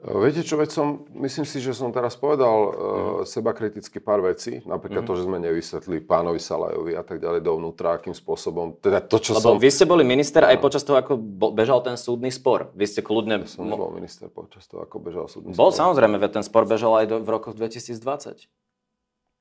[0.01, 3.29] Viete čo, veď som, myslím si, že som teraz povedal uh, uh-huh.
[3.29, 5.13] seba kriticky pár vecí, napríklad uh-huh.
[5.13, 9.37] to, že sme nevysvetli pánovi Salajovi a tak ďalej dovnútra, akým spôsobom, teda to, čo
[9.37, 9.61] Lebo som...
[9.61, 11.21] vy ste boli minister aj počas toho, ako
[11.53, 12.73] bežal ten súdny spor.
[12.73, 13.45] Vy ste kľudne...
[13.45, 15.69] Ja som nebol minister počas toho, ako bežal súdny bol, spor.
[15.69, 18.49] Bol samozrejme, veď ten spor bežal aj do, v rokoch 2020.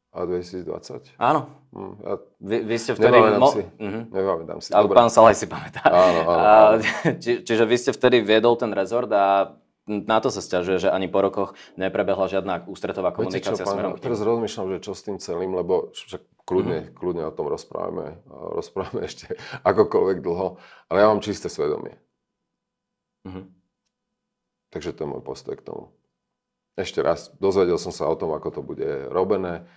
[0.09, 1.21] A 2020?
[1.21, 1.53] Áno.
[1.71, 3.15] Hm, ja vy, vy ste vtedy...
[3.15, 3.63] Nepamätám mo- si.
[3.63, 4.03] Uh-huh.
[4.11, 4.69] Nepamätám si.
[4.75, 5.85] Ale pán Salaj si pamätá.
[5.85, 6.51] Áno, áno, a,
[7.23, 9.55] či, čiže vy ste vtedy viedol ten rezort a
[9.89, 13.91] na to sa stiažuje, že ani po rokoch neprebehla žiadna ústretová komunikácia Viete čo, smerom
[13.97, 16.89] pán, Teraz rozmýšľam, že čo s tým celým, lebo však kľudne, mm.
[16.93, 19.33] kľudne o tom rozprávame, rozprávame ešte
[19.65, 20.61] akokoľvek dlho,
[20.93, 21.97] ale ja mám čisté svedomie.
[23.25, 23.45] Mm-hmm.
[24.69, 25.89] Takže to je môj postoj k tomu.
[26.77, 29.67] Ešte raz, dozvedel som sa o tom, ako to bude robené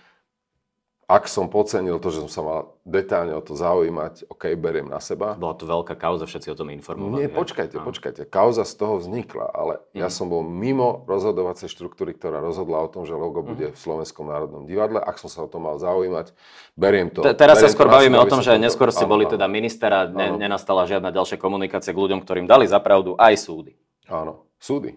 [1.03, 5.03] ak som podcenil to, že som sa mal detálne o to zaujímať, OK, beriem na
[5.03, 5.35] seba.
[5.35, 7.27] Bola to veľká kauza, všetci o tom informovali.
[7.27, 7.83] Nie, počkajte, ne?
[7.83, 8.21] počkajte.
[8.31, 9.99] Kauza z toho vznikla, ale mm.
[9.99, 10.15] ja mhm.
[10.15, 13.47] som bol mimo rozhodovacej štruktúry, ktorá rozhodla o tom, že logo mm.
[13.51, 15.03] bude v Slovenskom národnom divadle.
[15.03, 16.31] Ak som sa o to mal zaujímať,
[16.79, 17.19] beriem to.
[17.19, 20.39] Te, teraz beriem sa skôr bavíme o tom, že neskôr ste boli teda ministera, ne,
[20.39, 23.75] nenastala žiadna ďalšia komunikácia k ľuďom, ktorým dali zapravdu aj súdy.
[24.07, 24.95] Áno, súdy.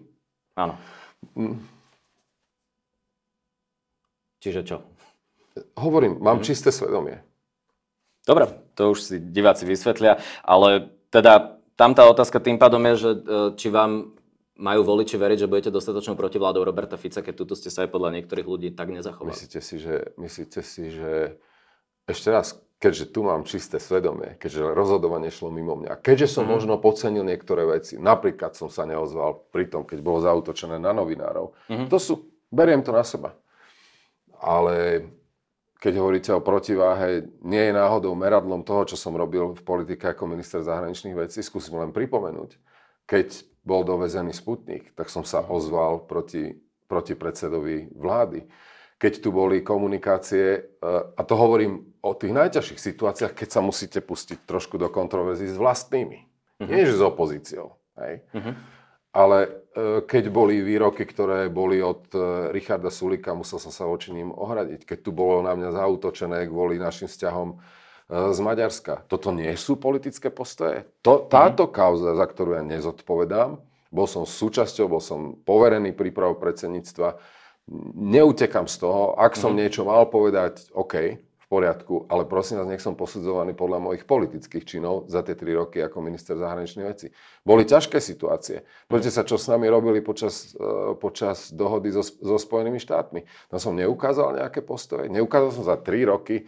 [0.55, 0.79] Áno.
[1.35, 1.59] Mm.
[4.39, 4.96] Čiže čo?
[5.79, 6.45] Hovorím, mám mm.
[6.45, 7.21] čisté svedomie.
[8.27, 13.11] Dobre, to už si diváci vysvetlia, ale teda tam tá otázka tým pádom je, že
[13.13, 13.19] e,
[13.55, 14.17] či vám
[14.57, 18.19] majú voliči veriť, že budete dostatočnou protivládou Roberta Fica, keď tuto ste sa aj podľa
[18.19, 19.31] niektorých ľudí tak nezachovali.
[19.31, 21.37] Myslíte si, že, myslíte si, že
[22.09, 26.51] ešte raz, keďže tu mám čisté svedomie, keďže rozhodovanie šlo mimo mňa, keďže som mm.
[26.57, 31.53] možno podcenil niektoré veci, napríklad som sa neozval pri tom, keď bolo zautočené na novinárov,
[31.69, 31.87] mm.
[31.87, 32.13] to sú,
[32.49, 33.37] beriem to na seba.
[34.37, 35.05] Ale
[35.77, 40.25] keď hovoríte o protiváhe, nie je náhodou meradlom toho, čo som robil v politike ako
[40.25, 41.45] minister zahraničných vecí.
[41.45, 42.57] Skúsim len pripomenúť.
[43.05, 46.57] Keď bol dovezený Sputnik, tak som sa ozval proti,
[46.89, 48.49] proti predsedovi vlády.
[48.97, 54.01] Keď tu boli komunikácie, eh, a to hovorím o tých najťažších situáciách, keď sa musíte
[54.01, 56.25] pustiť trošku do kontroverzí s vlastnými.
[56.57, 56.69] Uh-huh.
[56.73, 57.77] Nie, že s opozíciou.
[58.01, 58.25] Hej?
[58.33, 58.57] Uh-huh.
[59.17, 59.49] Ale e,
[60.05, 64.85] keď boli výroky, ktoré boli od e, Richarda Sulika, musel som sa voči ním ohradiť.
[64.85, 67.55] Keď tu bolo na mňa zautočené kvôli našim vzťahom e,
[68.29, 69.09] z Maďarska.
[69.09, 70.85] Toto nie sú politické postoje.
[71.01, 71.73] To, táto mm.
[71.73, 73.57] kauza, za ktorú ja nezodpovedám,
[73.89, 77.17] bol som súčasťou, bol som poverený prípravou predsedníctva,
[77.97, 79.17] neutekam z toho.
[79.17, 79.57] Ak som mm.
[79.57, 85.07] niečo mal povedať, OK, poriadku, ale prosím vás, nech som posudzovaný podľa mojich politických činov
[85.07, 87.07] za tie tri roky ako minister zahraničných vecí.
[87.47, 88.67] Boli ťažké situácie.
[88.91, 93.23] Pozrite sa, čo s nami robili počas, uh, počas dohody so, so Spojenými štátmi.
[93.47, 95.07] Tam som neukázal nejaké postoje.
[95.07, 96.43] Neukázal som za tri roky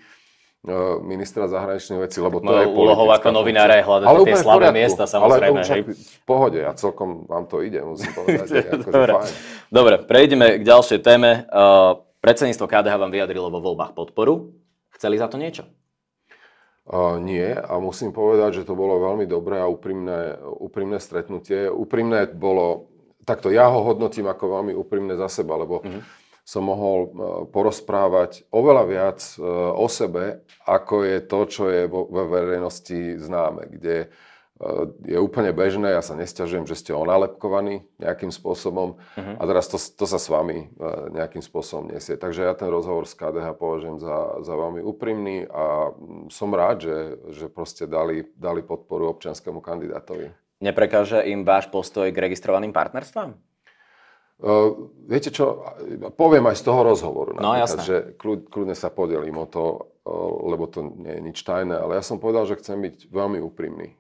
[0.68, 4.36] uh, ministra zahraničných vecí, lebo to no, je úlohou ako novinára je hľadať ale tie
[4.36, 5.64] slabé miesta, samozrejme.
[5.64, 8.68] Ale v pohode, ja celkom vám to ide, musím povedať.
[8.84, 9.12] Dobre.
[9.16, 9.32] Fajn.
[9.72, 11.48] Dobre, prejdeme k ďalšej téme.
[11.48, 14.59] Uh, predsedníctvo KDH vám vyjadrilo vo voľbách podporu.
[15.00, 15.64] Chceli za to niečo?
[16.84, 21.72] Uh, nie a musím povedať, že to bolo veľmi dobré a úprimné, úprimné stretnutie.
[21.72, 22.92] Úprimné bolo,
[23.24, 26.04] takto ja ho hodnotím ako veľmi úprimné za seba, lebo uh-huh.
[26.44, 27.10] som mohol uh,
[27.48, 33.72] porozprávať oveľa viac uh, o sebe, ako je to, čo je vo, vo verejnosti známe,
[33.72, 34.12] kde
[35.08, 39.36] je úplne bežné, ja sa nesťažujem, že ste onálepkovaní nejakým spôsobom uh-huh.
[39.40, 42.20] a teraz to, to sa s vami e, nejakým spôsobom nesie.
[42.20, 45.96] Takže ja ten rozhovor s KDH považujem za, za veľmi úprimný a
[46.28, 46.98] som rád, že,
[47.32, 50.28] že proste dali, dali podporu občianskému kandidátovi.
[50.60, 53.40] Neprekáže im váš postoj k registrovaným partnerstvám?
[54.40, 55.64] Uh, viete čo,
[56.20, 57.32] poviem aj z toho rozhovoru.
[57.40, 57.84] No jasné.
[57.84, 62.00] Že kľud, kľudne sa podelím o to, uh, lebo to nie je nič tajné, ale
[62.00, 63.96] ja som povedal, že chcem byť veľmi úprimný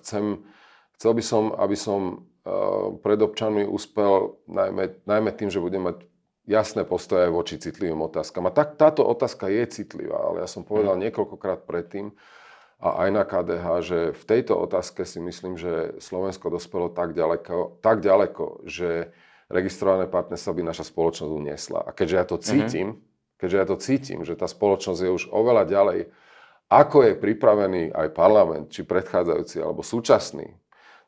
[0.00, 0.42] chcem,
[0.98, 2.00] chcel by som, aby som
[3.00, 6.04] pred občanmi uspel najmä, najmä tým, že bude mať
[6.44, 8.44] jasné postoje voči citlivým otázkam.
[8.44, 11.08] A tak, táto otázka je citlivá, ale ja som povedal mm.
[11.08, 12.12] niekoľkokrát predtým,
[12.84, 17.80] a aj na KDH, že v tejto otázke si myslím, že Slovensko dospelo tak ďaleko,
[17.80, 19.14] tak ďaleko že
[19.48, 21.80] registrované partnerstvo by naša spoločnosť uniesla.
[21.80, 22.44] A keďže ja to mhm.
[22.44, 23.38] cítim, mm-hmm.
[23.40, 26.12] keďže ja to cítim, že tá spoločnosť je už oveľa ďalej,
[26.68, 30.48] ako je pripravený aj parlament, či predchádzajúci, alebo súčasný,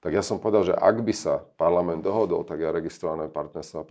[0.07, 3.83] tak ja som povedal, že ak by sa parlament dohodol, tak ja registrované partnerstvo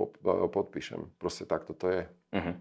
[0.48, 1.12] podpíšem.
[1.20, 2.02] Proste takto to je.
[2.32, 2.56] Mm-hmm.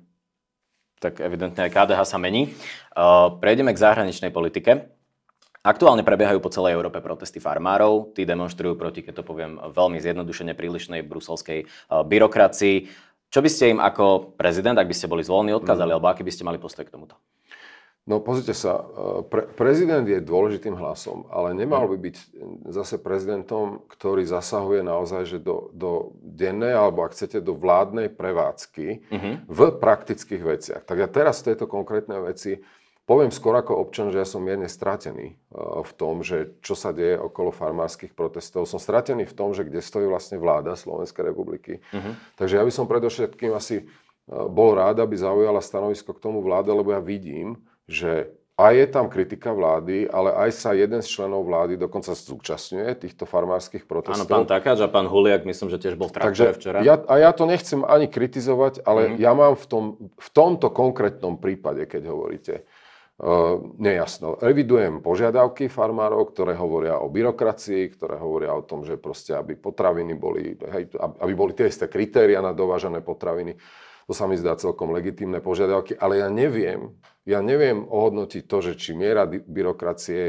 [0.98, 2.50] Tak evidentne aj KDH sa mení.
[2.96, 4.90] Uh, prejdeme k zahraničnej politike.
[5.62, 8.10] Aktuálne prebiehajú po celej Európe protesty farmárov.
[8.16, 12.90] Tí demonstrujú proti, keď to poviem veľmi zjednodušene, prílišnej bruselskej uh, byrokracii.
[13.30, 15.94] Čo by ste im ako prezident, ak by ste boli zvolení, odkázali, mm.
[15.94, 17.14] alebo aký by ste mali postoj k tomuto?
[18.04, 22.16] No pozrite sa, uh, pre, prezident je dôležitým hlasom, ale nemal by byť
[22.68, 29.08] zase prezidentom, ktorý zasahuje naozaj že do, do dennej, alebo ak chcete, do vládnej prevádzky
[29.08, 29.34] mm-hmm.
[29.48, 30.82] v praktických veciach.
[30.84, 32.60] Tak ja teraz v tejto konkrétnej veci
[33.04, 36.88] Poviem skôr ako občan, že ja som mierne stratený eh, v tom, že čo sa
[36.88, 38.64] deje okolo farmárskych protestov.
[38.64, 41.84] Som stratený v tom, že kde stojí vlastne vláda Slovenskej republiky.
[41.92, 42.16] Uh-huh.
[42.40, 43.86] Takže ja by som predovšetkým asi eh,
[44.32, 49.10] bol rád, aby zaujala stanovisko k tomu vláda, lebo ja vidím, že aj je tam
[49.10, 54.30] kritika vlády, ale aj sa jeden z členov vlády dokonca zúčastňuje týchto farmárskych protestov.
[54.30, 56.78] Áno, pán Takáč a pán Huliak, myslím, že tiež bol v Takže včera.
[56.86, 59.18] Ja, a ja to nechcem ani kritizovať, ale mm-hmm.
[59.18, 62.54] ja mám v, tom, v tomto konkrétnom prípade, keď hovoríte,
[63.78, 64.42] nejasno.
[64.42, 70.18] Revidujem požiadavky farmárov, ktoré hovoria o byrokracii, ktoré hovoria o tom, že proste, aby potraviny
[70.18, 73.54] boli, hej, aby boli tie isté kritéria na dovážané potraviny.
[74.10, 76.90] To sa mi zdá celkom legitímne požiadavky, ale ja neviem,
[77.24, 80.22] ja neviem ohodnotiť to, že či miera byrokracie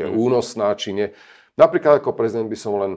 [0.00, 0.14] je mm.
[0.14, 1.08] únosná, či nie.
[1.56, 2.92] Napríklad ako prezident by som len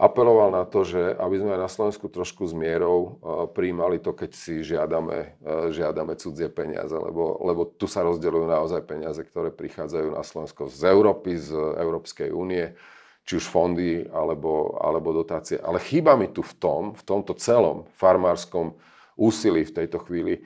[0.00, 4.16] apeloval na to, že aby sme aj na Slovensku trošku s mierou uh, príjmali to,
[4.16, 9.52] keď si žiadame, uh, žiadame cudzie peniaze, lebo, lebo tu sa rozdeľujú naozaj peniaze, ktoré
[9.52, 12.72] prichádzajú na Slovensko z Európy, z Európskej únie,
[13.28, 15.60] či už fondy alebo, alebo dotácie.
[15.60, 18.80] Ale chýba mi tu v tom, v tomto celom farmárskom
[19.20, 20.40] úsilí v tejto chvíli,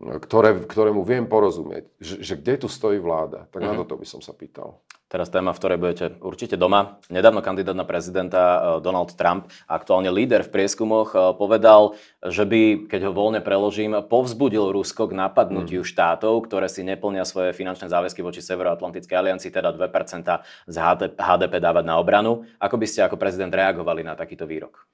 [0.00, 3.46] ktoré, ktorému viem porozumieť, že, že kde tu stojí vláda.
[3.52, 3.68] Tak mm-hmm.
[3.68, 3.80] na mhm.
[3.84, 4.80] toto by som sa pýtal.
[5.12, 6.96] Teraz téma, v ktorej budete určite doma.
[7.12, 12.88] Nedávno kandidát na prezidenta eh, Donald Trump, aktuálne líder v prieskumoch, eh, povedal, že by,
[12.88, 15.88] keď ho voľne preložím, povzbudil Rusko k napadnutiu mm.
[15.92, 20.24] štátov, ktoré si neplnia svoje finančné záväzky voči Severoatlantickej aliancii, teda 2%
[20.72, 20.76] z
[21.20, 22.48] HDP dávať na obranu.
[22.56, 24.88] Ako by ste ako prezident reagovali na takýto výrok?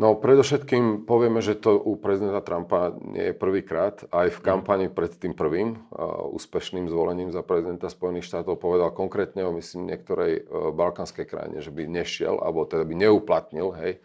[0.00, 4.00] No predovšetkým povieme, že to u prezidenta Trumpa nie je prvýkrát.
[4.08, 4.44] Aj v mhm.
[4.48, 9.92] kampani pred tým prvým uh, úspešným zvolením za prezidenta Spojených štátov povedal konkrétne o myslím
[9.92, 14.00] niektorej uh, balkánskej krajine, že by nešiel, alebo teda by neuplatnil, hej,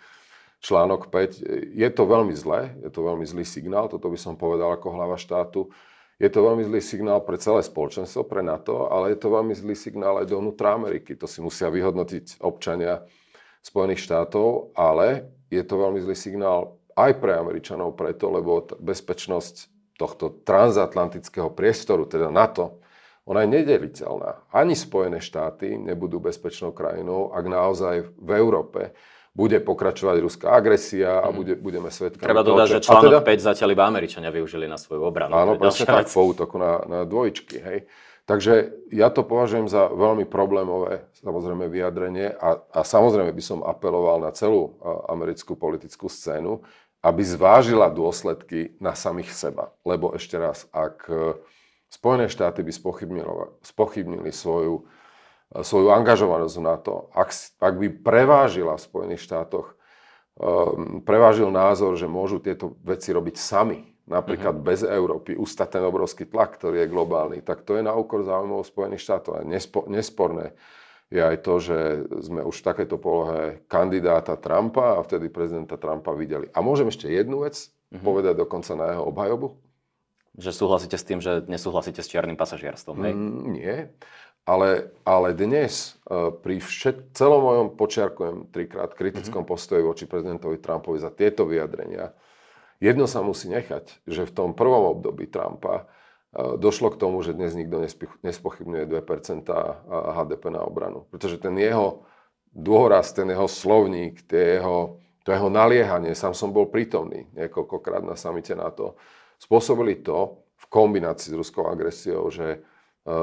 [0.60, 1.72] článok 5.
[1.72, 5.16] Je to veľmi zlé, je to veľmi zlý signál, toto by som povedal ako hlava
[5.16, 5.72] štátu.
[6.20, 9.80] Je to veľmi zlý signál pre celé spoločenstvo, pre NATO, ale je to veľmi zlý
[9.80, 11.16] signál aj do vnútra Ameriky.
[11.16, 13.04] To si musia vyhodnotiť občania
[13.64, 20.44] Spojených štátov, ale je to veľmi zlý signál aj pre Američanov preto, lebo bezpečnosť tohto
[20.44, 22.84] transatlantického priestoru, teda NATO,
[23.26, 24.54] ona je nedeliteľná.
[24.54, 28.94] Ani Spojené štáty nebudú bezpečnou krajinou, ak naozaj v Európe
[29.36, 31.36] bude pokračovať ruská agresia a mhm.
[31.36, 35.04] bude, budeme svetkami Treba dodať, že článok teda, 5 zatiaľ iba Američania využili na svoju
[35.04, 35.36] obranu.
[35.36, 37.60] Áno, presne tak, po útoku na, na dvojčky.
[37.60, 37.78] Hej.
[38.26, 44.18] Takže ja to považujem za veľmi problémové samozrejme vyjadrenie a, a samozrejme by som apeloval
[44.18, 46.66] na celú americkú politickú scénu,
[47.06, 49.70] aby zvážila dôsledky na samých seba.
[49.86, 51.38] Lebo ešte raz, ak e,
[51.86, 52.74] Spojené štáty by
[53.62, 54.90] spochybnili svoju,
[55.54, 57.30] e, svoju angažovanosť na to, ak,
[57.62, 59.78] ak by prevážila v Spojených štátoch,
[60.36, 64.68] um, prevážil názor, že môžu tieto veci robiť sami, napríklad uh-huh.
[64.70, 68.66] bez Európy, ustať ten obrovský tlak, ktorý je globálny, tak to je na úkor záujmov
[68.66, 69.32] Spojených štátov.
[69.38, 70.54] A nespo, nesporné
[71.10, 71.78] je aj to, že
[72.26, 76.50] sme už v takejto polohe kandidáta Trumpa a vtedy prezidenta Trumpa videli.
[76.54, 78.02] A môžem ešte jednu vec uh-huh.
[78.02, 79.58] povedať dokonca na jeho obhajobu?
[80.36, 83.14] Že súhlasíte s tým, že nesúhlasíte s čiernym pasažierstvom, hej?
[83.16, 83.76] Mm, nie.
[84.46, 89.54] Ale, ale dnes uh, pri všet, celom mojom, počiarkujem trikrát, kritickom uh-huh.
[89.58, 92.14] postoji voči prezidentovi Trumpovi za tieto vyjadrenia,
[92.84, 95.84] Jedno sa musí nechať, že v tom prvom období Trumpa e,
[96.60, 97.80] došlo k tomu, že dnes nikto
[98.24, 99.48] nespochybňuje 2%
[99.88, 101.08] HDP na obranu.
[101.08, 102.04] Pretože ten jeho
[102.52, 108.20] dôraz, ten jeho slovník, tie jeho, to jeho naliehanie, sám som bol prítomný niekoľkokrát na
[108.20, 109.00] samite NATO,
[109.40, 112.60] spôsobili to v kombinácii s ruskou agresiou, že e,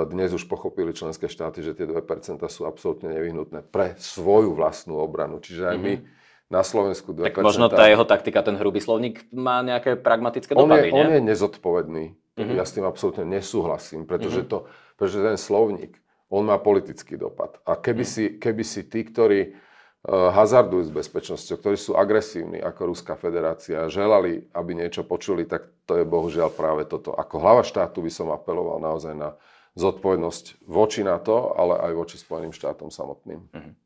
[0.08, 5.44] dnes už pochopili členské štáty, že tie 2% sú absolútne nevyhnutné pre svoju vlastnú obranu.
[5.44, 6.20] Čiže aj my mm-hmm
[6.52, 7.32] na Slovensku 2%.
[7.32, 11.00] Tak možno tá jeho taktika, ten hrubý slovník, má nejaké pragmatické on dopady, je, nie?
[11.00, 12.04] On je nezodpovedný.
[12.36, 12.52] Mhm.
[12.60, 14.68] Ja s tým absolútne nesúhlasím, pretože, to,
[15.00, 15.96] pretože ten slovník,
[16.32, 17.60] on má politický dopad.
[17.64, 22.92] A keby, si, keby si tí, ktorí uh, hazardujú s bezpečnosťou, ktorí sú agresívni ako
[22.92, 27.12] Ruská federácia, želali, aby niečo počuli, tak to je bohužiaľ práve toto.
[27.12, 29.36] Ako hlava štátu by som apeloval naozaj na
[29.76, 33.52] zodpovednosť voči NATO, ale aj voči Spojeným štátom samotným.
[33.52, 33.76] Uh,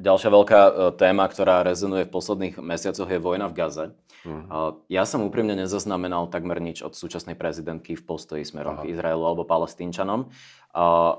[0.00, 0.60] Ďalšia veľká
[0.96, 3.86] téma, ktorá rezonuje v posledných mesiacoch, je vojna v Gaze.
[4.24, 4.48] Mhm.
[4.48, 9.20] Uh, Ja som úprimne nezaznamenal takmer nič od súčasnej prezidentky v postoji smerom k Izraelu
[9.20, 10.32] alebo palestínčanom.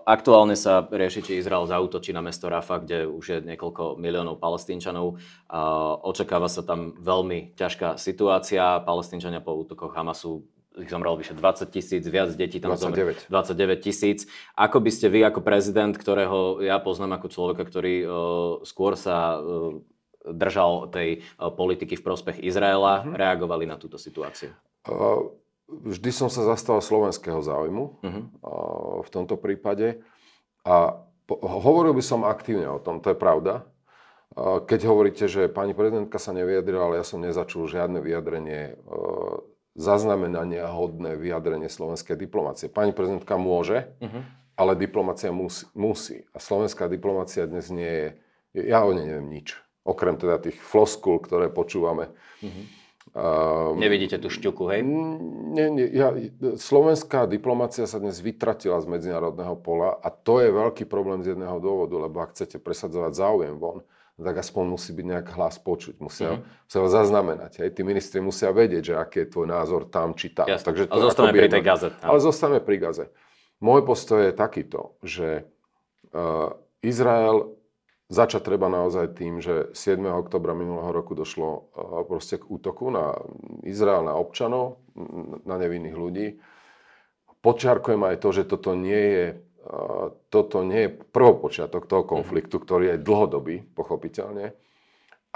[0.04, 5.16] Aktuálne sa rieši, či Izrael zautočí na mesto Rafa, kde už je niekoľko miliónov palestínčanov.
[6.04, 8.84] Očakáva sa tam veľmi ťažká situácia.
[8.84, 10.44] Palestínčania po útokoch Hamasu
[10.78, 12.84] ich zomrelo vyše 20 tisíc, viac detí tam 29.
[12.84, 13.12] zomrelo.
[13.30, 14.20] 29 tisíc.
[14.54, 18.10] Ako by ste vy ako prezident, ktorého ja poznám ako človeka, ktorý uh,
[18.62, 19.80] skôr sa uh,
[20.26, 23.14] držal tej uh, politiky v prospech Izraela, Mhm.
[23.14, 24.52] reagovali na túto situáciu?
[24.84, 25.32] Uh,
[25.66, 28.22] Vždy som sa zastal slovenského záujmu Mhm.
[28.38, 29.98] uh, v tomto prípade
[30.62, 33.66] a po- hovoril by som aktívne o tom, to je pravda.
[34.30, 39.42] Uh, Keď hovoríte, že pani prezidentka sa nevyjadrila, ale ja som nezačul žiadne vyjadrenie, uh,
[39.76, 42.72] zaznamenania hodné vyjadrenie slovenskej diplomácie.
[42.72, 44.20] Pani prezidentka môže, Mhm.
[44.56, 46.24] ale diplomácia musí, musí.
[46.32, 48.08] A slovenská diplomácia dnes nie je,
[48.72, 49.60] ja o nej neviem nič.
[49.86, 52.10] Okrem teda tých floskul, ktoré počúvame.
[53.16, 54.82] Um, Nevidíte tú šťuku, hej?
[55.56, 56.12] nie, nie, ja,
[56.60, 61.56] slovenská diplomácia sa dnes vytratila z medzinárodného pola a to je veľký problém z jedného
[61.64, 66.40] dôvodu, lebo ak chcete presadzovať záujem von, tak aspoň musí byť nejak hlas počuť, musia,
[66.40, 66.64] mm-hmm.
[66.68, 67.52] musia ho zaznamenať.
[67.60, 67.70] Hej.
[67.76, 70.48] Tí ministri musia vedieť, že aký je tvoj názor tam či tam.
[70.48, 70.66] Jasne.
[70.72, 72.10] Takže Ale zostaneme akoby pri tej Gaze, áno.
[72.10, 73.06] Ale zostaneme pri Gaze.
[73.60, 75.48] Môj postoj je takýto, že
[76.16, 77.56] uh, Izrael
[78.06, 79.98] Začať treba naozaj tým, že 7.
[80.06, 83.18] oktobra minulého roku došlo uh, proste k útoku na
[83.66, 84.86] Izrael, na občanov,
[85.42, 86.38] na nevinných ľudí.
[87.42, 89.26] Počiarkujem aj to, že toto nie je,
[90.30, 94.54] toto nie je prvopočiatok toho konfliktu, ktorý je dlhodobý, pochopiteľne.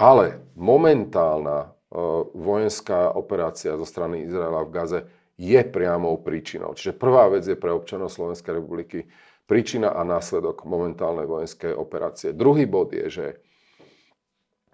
[0.00, 5.00] Ale momentálna uh, vojenská operácia zo strany Izraela v Gaze
[5.40, 6.76] je priamou príčinou.
[6.76, 9.08] Čiže prvá vec je pre občanov Slovenskej republiky
[9.48, 12.36] príčina a následok momentálnej vojenskej operácie.
[12.36, 13.26] Druhý bod je, že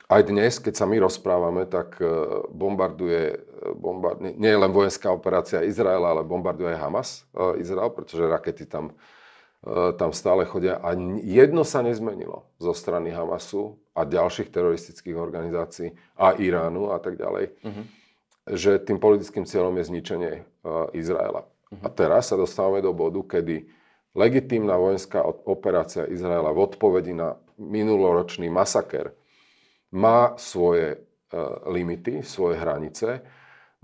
[0.07, 2.07] aj dnes, keď sa my rozprávame, tak e,
[2.51, 3.39] bombarduje, e,
[3.75, 8.93] bombard, nie, je len vojenská operácia Izraela, ale bombarduje Hamas e, Izrael, pretože rakety tam,
[8.93, 8.95] e,
[9.99, 10.79] tam stále chodia.
[10.79, 10.95] A
[11.27, 17.51] jedno sa nezmenilo zo strany Hamasu a ďalších teroristických organizácií a Iránu a tak ďalej,
[18.47, 20.43] že tým politickým cieľom je zničenie e,
[20.95, 21.51] Izraela.
[21.83, 23.67] A teraz sa dostávame do bodu, kedy
[24.15, 29.11] legitímna vojenská operácia Izraela v odpovedi na minuloročný masaker
[29.91, 30.97] má svoje e,
[31.67, 33.27] limity, svoje hranice.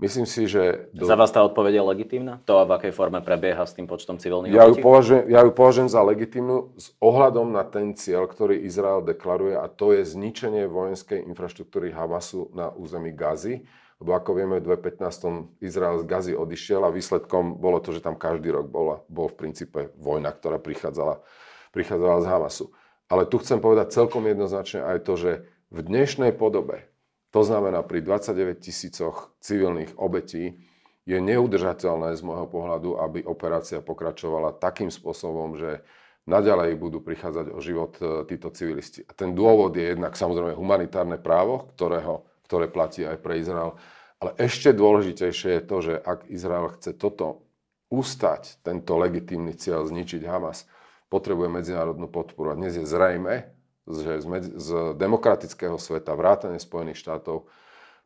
[0.03, 0.91] Myslím si, že...
[0.91, 2.43] do- Za vás tá odpoveď je legitímna?
[2.43, 5.87] To, v akej forme prebieha s tým počtom civilných Ja ju, považujem, ja ju považujem
[5.87, 11.23] za legitímnu s ohľadom na ten cieľ, ktorý Izrael deklaruje a to je zničenie vojenskej
[11.23, 13.63] infraštruktúry Hamasu na území Gazy.
[14.03, 18.19] Lebo ako vieme, v 2015 Izrael z Gazy odišiel a výsledkom bolo to, že tam
[18.19, 21.23] každý rok bola, bol v princípe vojna, ktorá prichádzala,
[21.71, 22.65] prichádzala z Hamasu.
[23.07, 25.31] Ale tu chcem povedať celkom jednoznačne aj to, že
[25.71, 26.91] v dnešnej podobe,
[27.33, 30.61] to znamená pri 29 tisícoch civilných obetí,
[31.03, 35.83] je neudržateľné z môjho pohľadu, aby operácia pokračovala takým spôsobom, že
[36.23, 39.03] naďalej budú prichádzať o život e, títo civilisti.
[39.03, 43.75] A ten dôvod je jednak samozrejme humanitárne právo, ktorého, ktoré platí aj pre Izrael.
[44.23, 47.43] Ale ešte dôležitejšie je to, že ak Izrael chce toto
[47.91, 50.63] ustať, tento legitímny cieľ zničiť Hamas,
[51.11, 52.55] potrebuje medzinárodnú podporu.
[52.55, 53.52] A dnes je zrejme,
[53.83, 57.47] že z, medzi- z demokratického sveta, vrátane Spojených štátov,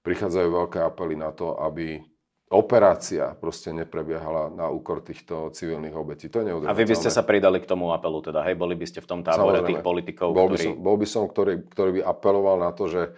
[0.02, 2.00] prichádzajú veľké apely na to, aby
[2.48, 6.32] operácia proste neprebiehala na úkor týchto civilných obetí.
[6.32, 8.88] To je A vy by ste sa pridali k tomu apelu, teda, hej, boli by
[8.88, 9.68] ste v tom tábore Samozrejme.
[9.68, 10.64] tých politikov, bol by ktorí...
[10.64, 13.12] som, bol by som ktorý, ktorý by apeloval na to, že e,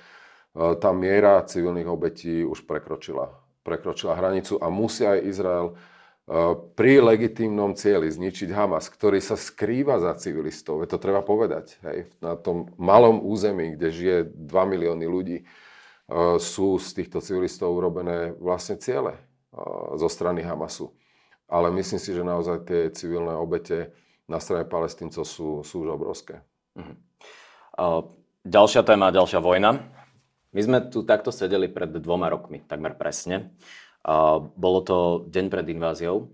[0.81, 3.29] tá miera civilných obetí už prekročila,
[3.61, 5.77] prekročila hranicu a musí aj Izrael
[6.77, 10.85] pri legitímnom cieli zničiť Hamas, ktorý sa skrýva za civilistov.
[10.85, 11.81] Je to treba povedať.
[11.81, 12.13] Hej.
[12.21, 15.37] Na tom malom území, kde žije 2 milióny ľudí,
[16.37, 19.17] sú z týchto civilistov urobené vlastne ciele
[19.97, 20.93] zo strany Hamasu.
[21.49, 23.97] Ale myslím si, že naozaj tie civilné obete
[24.29, 26.45] na strane palestíncov sú, sú už obrovské.
[27.73, 28.05] Uh,
[28.47, 29.83] Ďalšia téma, ďalšia vojna.
[30.55, 33.51] My sme tu takto sedeli pred dvoma rokmi, takmer presne.
[34.55, 36.31] Bolo to deň pred inváziou.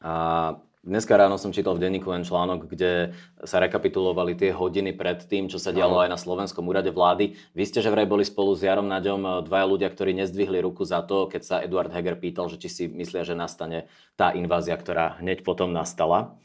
[0.00, 0.56] A
[0.88, 3.12] Dneska ráno som čítal v denníku len článok, kde
[3.44, 7.36] sa rekapitulovali tie hodiny pred tým, čo sa dialo aj na Slovenskom úrade vlády.
[7.52, 11.04] Vy ste že vraj boli spolu s Jarom Naďom dvaja ľudia, ktorí nezdvihli ruku za
[11.04, 13.84] to, keď sa Eduard Heger pýtal, že či si myslia, že nastane
[14.16, 16.40] tá invázia, ktorá hneď potom nastala.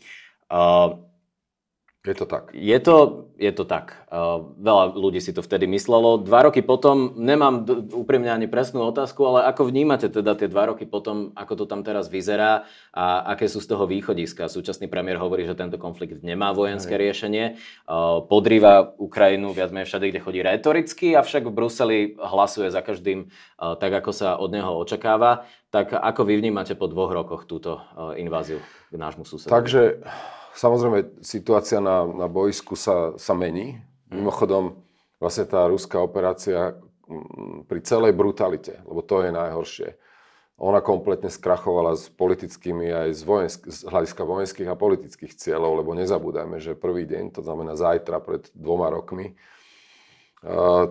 [0.51, 0.99] Uh,
[2.04, 2.51] je to tak.
[2.51, 3.95] Je to, je to tak.
[4.12, 6.20] Uh, veľa ľudí si to vtedy myslelo.
[6.20, 10.68] Dva roky potom, nemám d- úprimne ani presnú otázku, ale ako vnímate teda tie dva
[10.68, 14.51] roky potom, ako to tam teraz vyzerá a aké sú z toho východiska?
[14.51, 17.56] Súčasný premiér hovorí, že tento konflikt nemá vojenské riešenie.
[17.88, 23.32] Uh, podrýva Ukrajinu viac menej všade, kde chodí retoricky, avšak v Bruseli hlasuje za každým
[23.32, 25.47] uh, tak, ako sa od neho očakáva.
[25.72, 27.82] Tak ako vy vnímate po dvoch rokoch túto
[28.14, 29.49] inváziu k nášmu susedu?
[29.49, 30.06] Takže
[30.54, 33.82] Samozrejme, situácia na, na boisku sa, sa mení.
[34.14, 34.78] Mimochodom,
[35.18, 36.78] vlastne tá ruská operácia
[37.10, 39.89] mm, pri celej brutalite, lebo to je najhoršie,
[40.62, 45.97] ona kompletne skrachovala s politickými aj z, vojensk- z hľadiska vojenských a politických cieľov, lebo
[45.97, 49.34] nezabúdajme, že prvý deň, to znamená zajtra pred dvoma rokmi,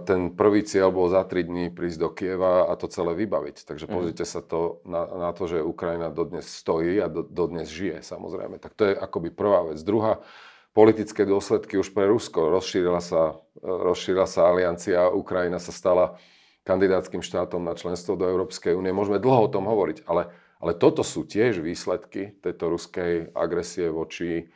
[0.09, 3.68] ten prvý cieľ bol za 3 dní prísť do Kieva a to celé vybaviť.
[3.68, 3.92] Takže mm.
[3.92, 8.57] pozrite sa to na, na to, že Ukrajina dodnes stojí a do, dodnes žije, samozrejme.
[8.57, 9.76] Tak to je akoby prvá vec.
[9.84, 10.24] Druhá,
[10.72, 12.48] politické dôsledky už pre Rusko.
[12.48, 16.16] Rozšírila sa, rozšírila sa aliancia, Ukrajina sa stala
[16.64, 18.96] kandidátským štátom na členstvo do Európskej únie.
[18.96, 20.32] Môžeme dlho o tom hovoriť, ale,
[20.64, 24.48] ale toto sú tiež výsledky tejto ruskej agresie voči,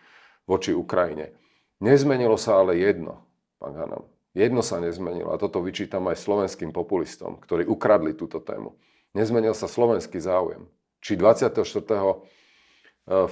[0.48, 1.36] voči Ukrajine.
[1.84, 3.28] Nezmenilo sa ale jedno,
[3.60, 8.76] pán Hanam Jedno sa nezmenilo a toto vyčítam aj slovenským populistom, ktorí ukradli túto tému.
[9.16, 10.68] Nezmenil sa slovenský záujem.
[11.00, 11.56] Či 24.
[11.56, 12.16] E,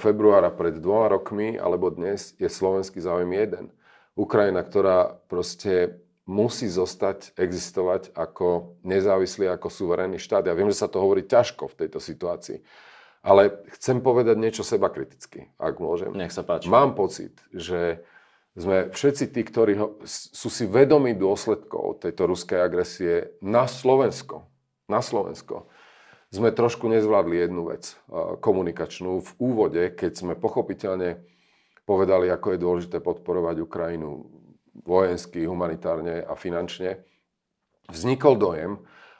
[0.01, 3.69] februára pred dvoma rokmi alebo dnes je slovenský záujem jeden.
[4.17, 10.49] Ukrajina, ktorá proste musí zostať, existovať ako nezávislý, ako suverénny štát.
[10.49, 12.65] Ja viem, že sa to hovorí ťažko v tejto situácii.
[13.21, 16.17] Ale chcem povedať niečo seba kriticky, ak môžem.
[16.17, 16.65] Nech sa páči.
[16.65, 18.01] Mám pocit, že
[18.55, 24.47] sme všetci tí, ktorí ho, sú si vedomí dôsledkov tejto ruskej agresie na Slovensko.
[24.87, 25.67] Na Slovensko.
[26.31, 27.95] Sme trošku nezvládli jednu vec
[28.39, 31.19] komunikačnú v úvode, keď sme pochopiteľne
[31.83, 34.25] povedali, ako je dôležité podporovať Ukrajinu
[34.83, 37.03] vojensky, humanitárne a finančne.
[37.91, 38.71] Vznikol dojem,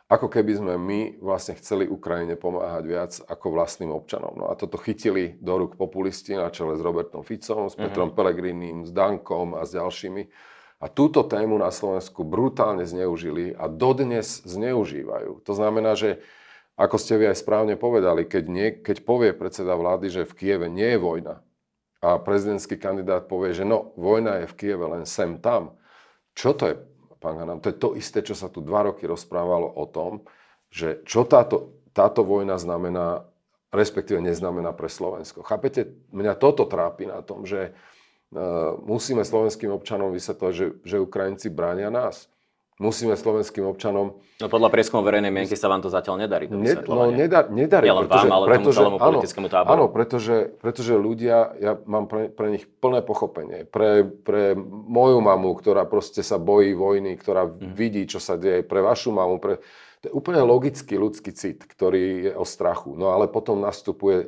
[0.06, 4.38] ako keby sme my vlastne chceli Ukrajine pomáhať viac ako vlastným občanom.
[4.38, 7.82] No a toto chytili do rúk populisti na čele s Robertom Ficom, s mhm.
[7.90, 8.18] Petrom mm-hmm.
[8.18, 10.54] Pelegrinim, s Dankom a s ďalšími.
[10.84, 15.42] A túto tému na Slovensku brutálne zneužili a dodnes zneužívajú.
[15.42, 16.22] To znamená, že
[16.76, 20.68] ako ste vy aj správne povedali, keď, nie, keď povie predseda vlády, že v Kieve
[20.68, 21.40] nie je vojna
[22.06, 25.74] a prezidentský kandidát povie, že no, vojna je v Kieve len sem tam,
[26.38, 26.76] čo to je
[27.18, 27.64] pán Hanam.
[27.64, 30.24] To je to isté, čo sa tu dva roky rozprávalo o tom,
[30.70, 33.24] že čo táto, táto vojna znamená,
[33.72, 35.44] respektíve neznamená pre Slovensko.
[35.44, 41.48] Chápete, mňa toto trápi na tom, že uh, musíme slovenským občanom vysvetľovať, že, že Ukrajinci
[41.52, 42.28] bránia nás
[42.76, 44.20] musíme slovenským občanom...
[44.36, 46.52] No podľa prieskumu verejnej mienky sa vám to zatiaľ nedarí.
[46.52, 47.88] To ne, no nedar, nedarí.
[47.88, 49.72] Ja len pretože, vám, ale pretože, tomu celému politickému táboru.
[49.72, 53.64] Áno, pretože, pretože ľudia, ja mám pre, pre nich plné pochopenie.
[53.64, 57.72] Pre, pre moju mamu, ktorá proste sa bojí vojny, ktorá mm.
[57.72, 59.64] vidí, čo sa deje, pre vašu mamu, pre...
[60.04, 62.94] To je úplne logický ľudský cit, ktorý je o strachu.
[63.00, 64.28] No ale potom nastupuje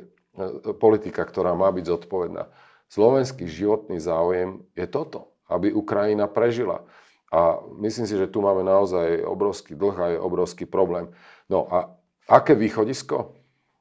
[0.72, 2.48] politika, ktorá má byť zodpovedná.
[2.88, 6.88] Slovenský životný záujem je toto, aby Ukrajina prežila.
[7.28, 11.12] A myslím si, že tu máme naozaj obrovský dlh a je obrovský problém.
[11.52, 11.92] No a
[12.24, 13.36] aké východisko?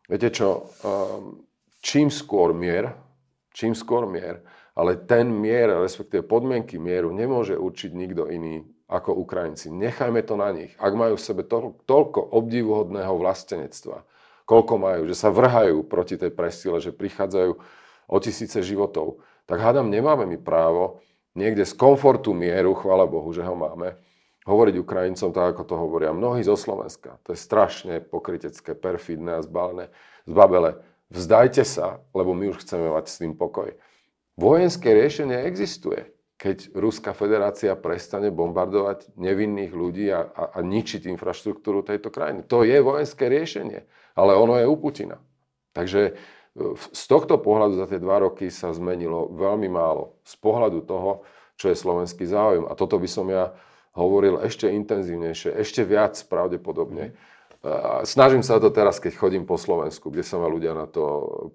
[0.07, 1.47] Viete čo, ehm,
[1.79, 2.91] čím skôr mier,
[3.55, 4.43] čím skôr mier,
[4.75, 9.67] ale ten mier, respektíve podmienky mieru nemôže určiť nikto iný ako Ukrajinci.
[9.73, 10.71] Nechajme to na nich.
[10.79, 14.07] Ak majú v sebe to, toľko obdivuhodného vlastenectva,
[14.47, 17.51] koľko majú, že sa vrhajú proti tej presile, že prichádzajú
[18.07, 21.03] o tisíce životov, tak hádam, nemáme mi právo
[21.37, 23.93] niekde z komfortu mieru, chvála Bohu, že ho máme,
[24.49, 27.21] hovoriť Ukrajincom tak, ako to hovoria mnohí zo Slovenska.
[27.27, 29.93] To je strašne pokrytecké, perfidné a zbalené.
[30.25, 30.81] Zbabele,
[31.13, 33.75] vzdajte sa, lebo my už chceme mať s tým pokoj.
[34.39, 41.81] Vojenské riešenie existuje, keď Ruská federácia prestane bombardovať nevinných ľudí a, a, a ničiť infraštruktúru
[41.81, 42.45] tejto krajiny.
[42.47, 43.83] To je vojenské riešenie,
[44.13, 45.17] ale ono je u Putina.
[45.73, 46.17] Takže
[46.91, 50.17] z tohto pohľadu za tie dva roky sa zmenilo veľmi málo.
[50.25, 51.21] Z pohľadu toho,
[51.53, 52.65] čo je slovenský záujem.
[52.65, 53.53] A toto by som ja
[53.93, 57.17] hovoril ešte intenzívnejšie, ešte viac pravdepodobne.
[58.05, 61.03] Snažím sa to teraz, keď chodím po Slovensku, kde sa ma ľudia na to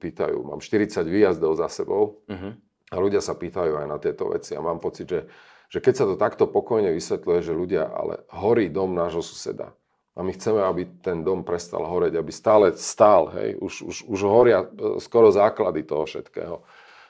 [0.03, 0.43] pýtajú.
[0.43, 2.53] Mám 40 výjazdov za sebou uh-huh.
[2.91, 4.59] a ľudia sa pýtajú aj na tieto veci.
[4.59, 5.31] A mám pocit, že,
[5.71, 9.75] že keď sa to takto pokojne vysvetľuje, že ľudia, ale horí dom nášho suseda.
[10.13, 14.21] A my chceme, aby ten dom prestal horeť, aby stále stál, hej, už, už, už
[14.29, 16.61] horia e, skoro základy toho všetkého.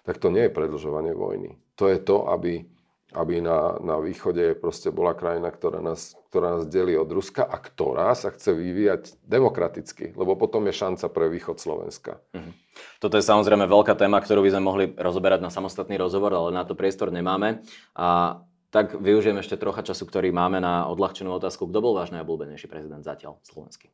[0.06, 1.58] Tak to nie je predlžovanie vojny.
[1.82, 2.62] To je to, aby,
[3.10, 7.58] aby na, na východe proste bola krajina, ktorá nás, ktorá nás delí od Ruska a
[7.58, 12.22] ktorá sa chce vyvíjať demokraticky, lebo potom je šanca pre východ Slovenska.
[12.38, 12.54] Mhm.
[13.02, 16.62] Toto je samozrejme veľká téma, ktorú by sme mohli rozoberať na samostatný rozhovor, ale na
[16.62, 17.66] to priestor nemáme.
[17.98, 18.38] A
[18.72, 21.68] tak využijem ešte trocha času, ktorý máme na odľahčenú otázku.
[21.68, 23.92] Kto bol váš najobľúbenejší prezident zatiaľ slovenský?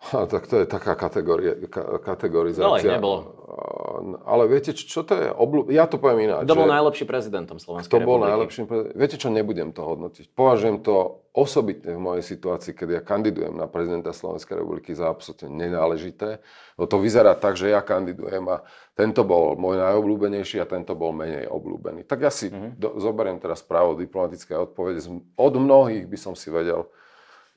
[0.00, 2.64] Ha, tak to je taká kategória, ka, kategorizácia.
[2.64, 3.18] Ale nebolo.
[4.24, 5.28] Ale viete, čo, to je?
[5.28, 5.68] Obľú...
[5.68, 6.48] Ja to poviem ináč.
[6.48, 8.32] Kto bol najlepší prezidentom Slovenskej Kto bol republiky?
[8.32, 8.96] najlepším prezidentom?
[8.96, 10.32] Viete čo, nebudem to hodnotiť.
[10.32, 15.52] Považujem to osobitne v mojej situácii, keď ja kandidujem na prezidenta Slovenskej republiky za absolútne
[15.52, 16.40] nenáležité.
[16.80, 18.64] No to vyzerá tak, že ja kandidujem a
[18.96, 22.08] tento bol môj najobľúbenejší a tento bol menej obľúbený.
[22.08, 22.80] Tak ja si mm-hmm.
[22.80, 25.04] do, zoberiem teraz právo diplomatické odpovede.
[25.36, 26.88] Od mnohých by som si vedel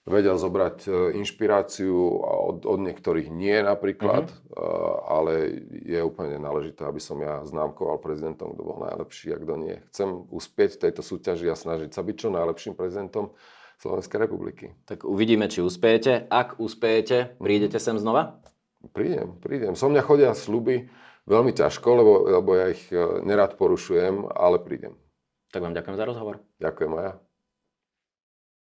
[0.03, 5.07] vedel zobrať e, inšpiráciu od, od niektorých nie napríklad, mm-hmm.
[5.07, 9.75] ale je úplne náležité, aby som ja známkoval prezidentom, kto bol najlepší a kto nie.
[9.95, 13.31] Chcem uspieť v tejto súťaži a snažiť sa byť čo najlepším prezidentom
[13.79, 14.65] Slovenskej republiky.
[14.87, 16.27] Tak uvidíme, či uspejete.
[16.27, 18.43] Ak uspejete, prídete sem znova?
[18.91, 19.79] Prídem, prídem.
[19.79, 20.91] So mňa chodia sluby
[21.23, 24.99] veľmi ťažko, lebo, lebo ja ich e, nerad porušujem, ale prídem.
[25.55, 26.35] Tak vám ďakujem za rozhovor.
[26.59, 27.13] Ďakujem aj ja.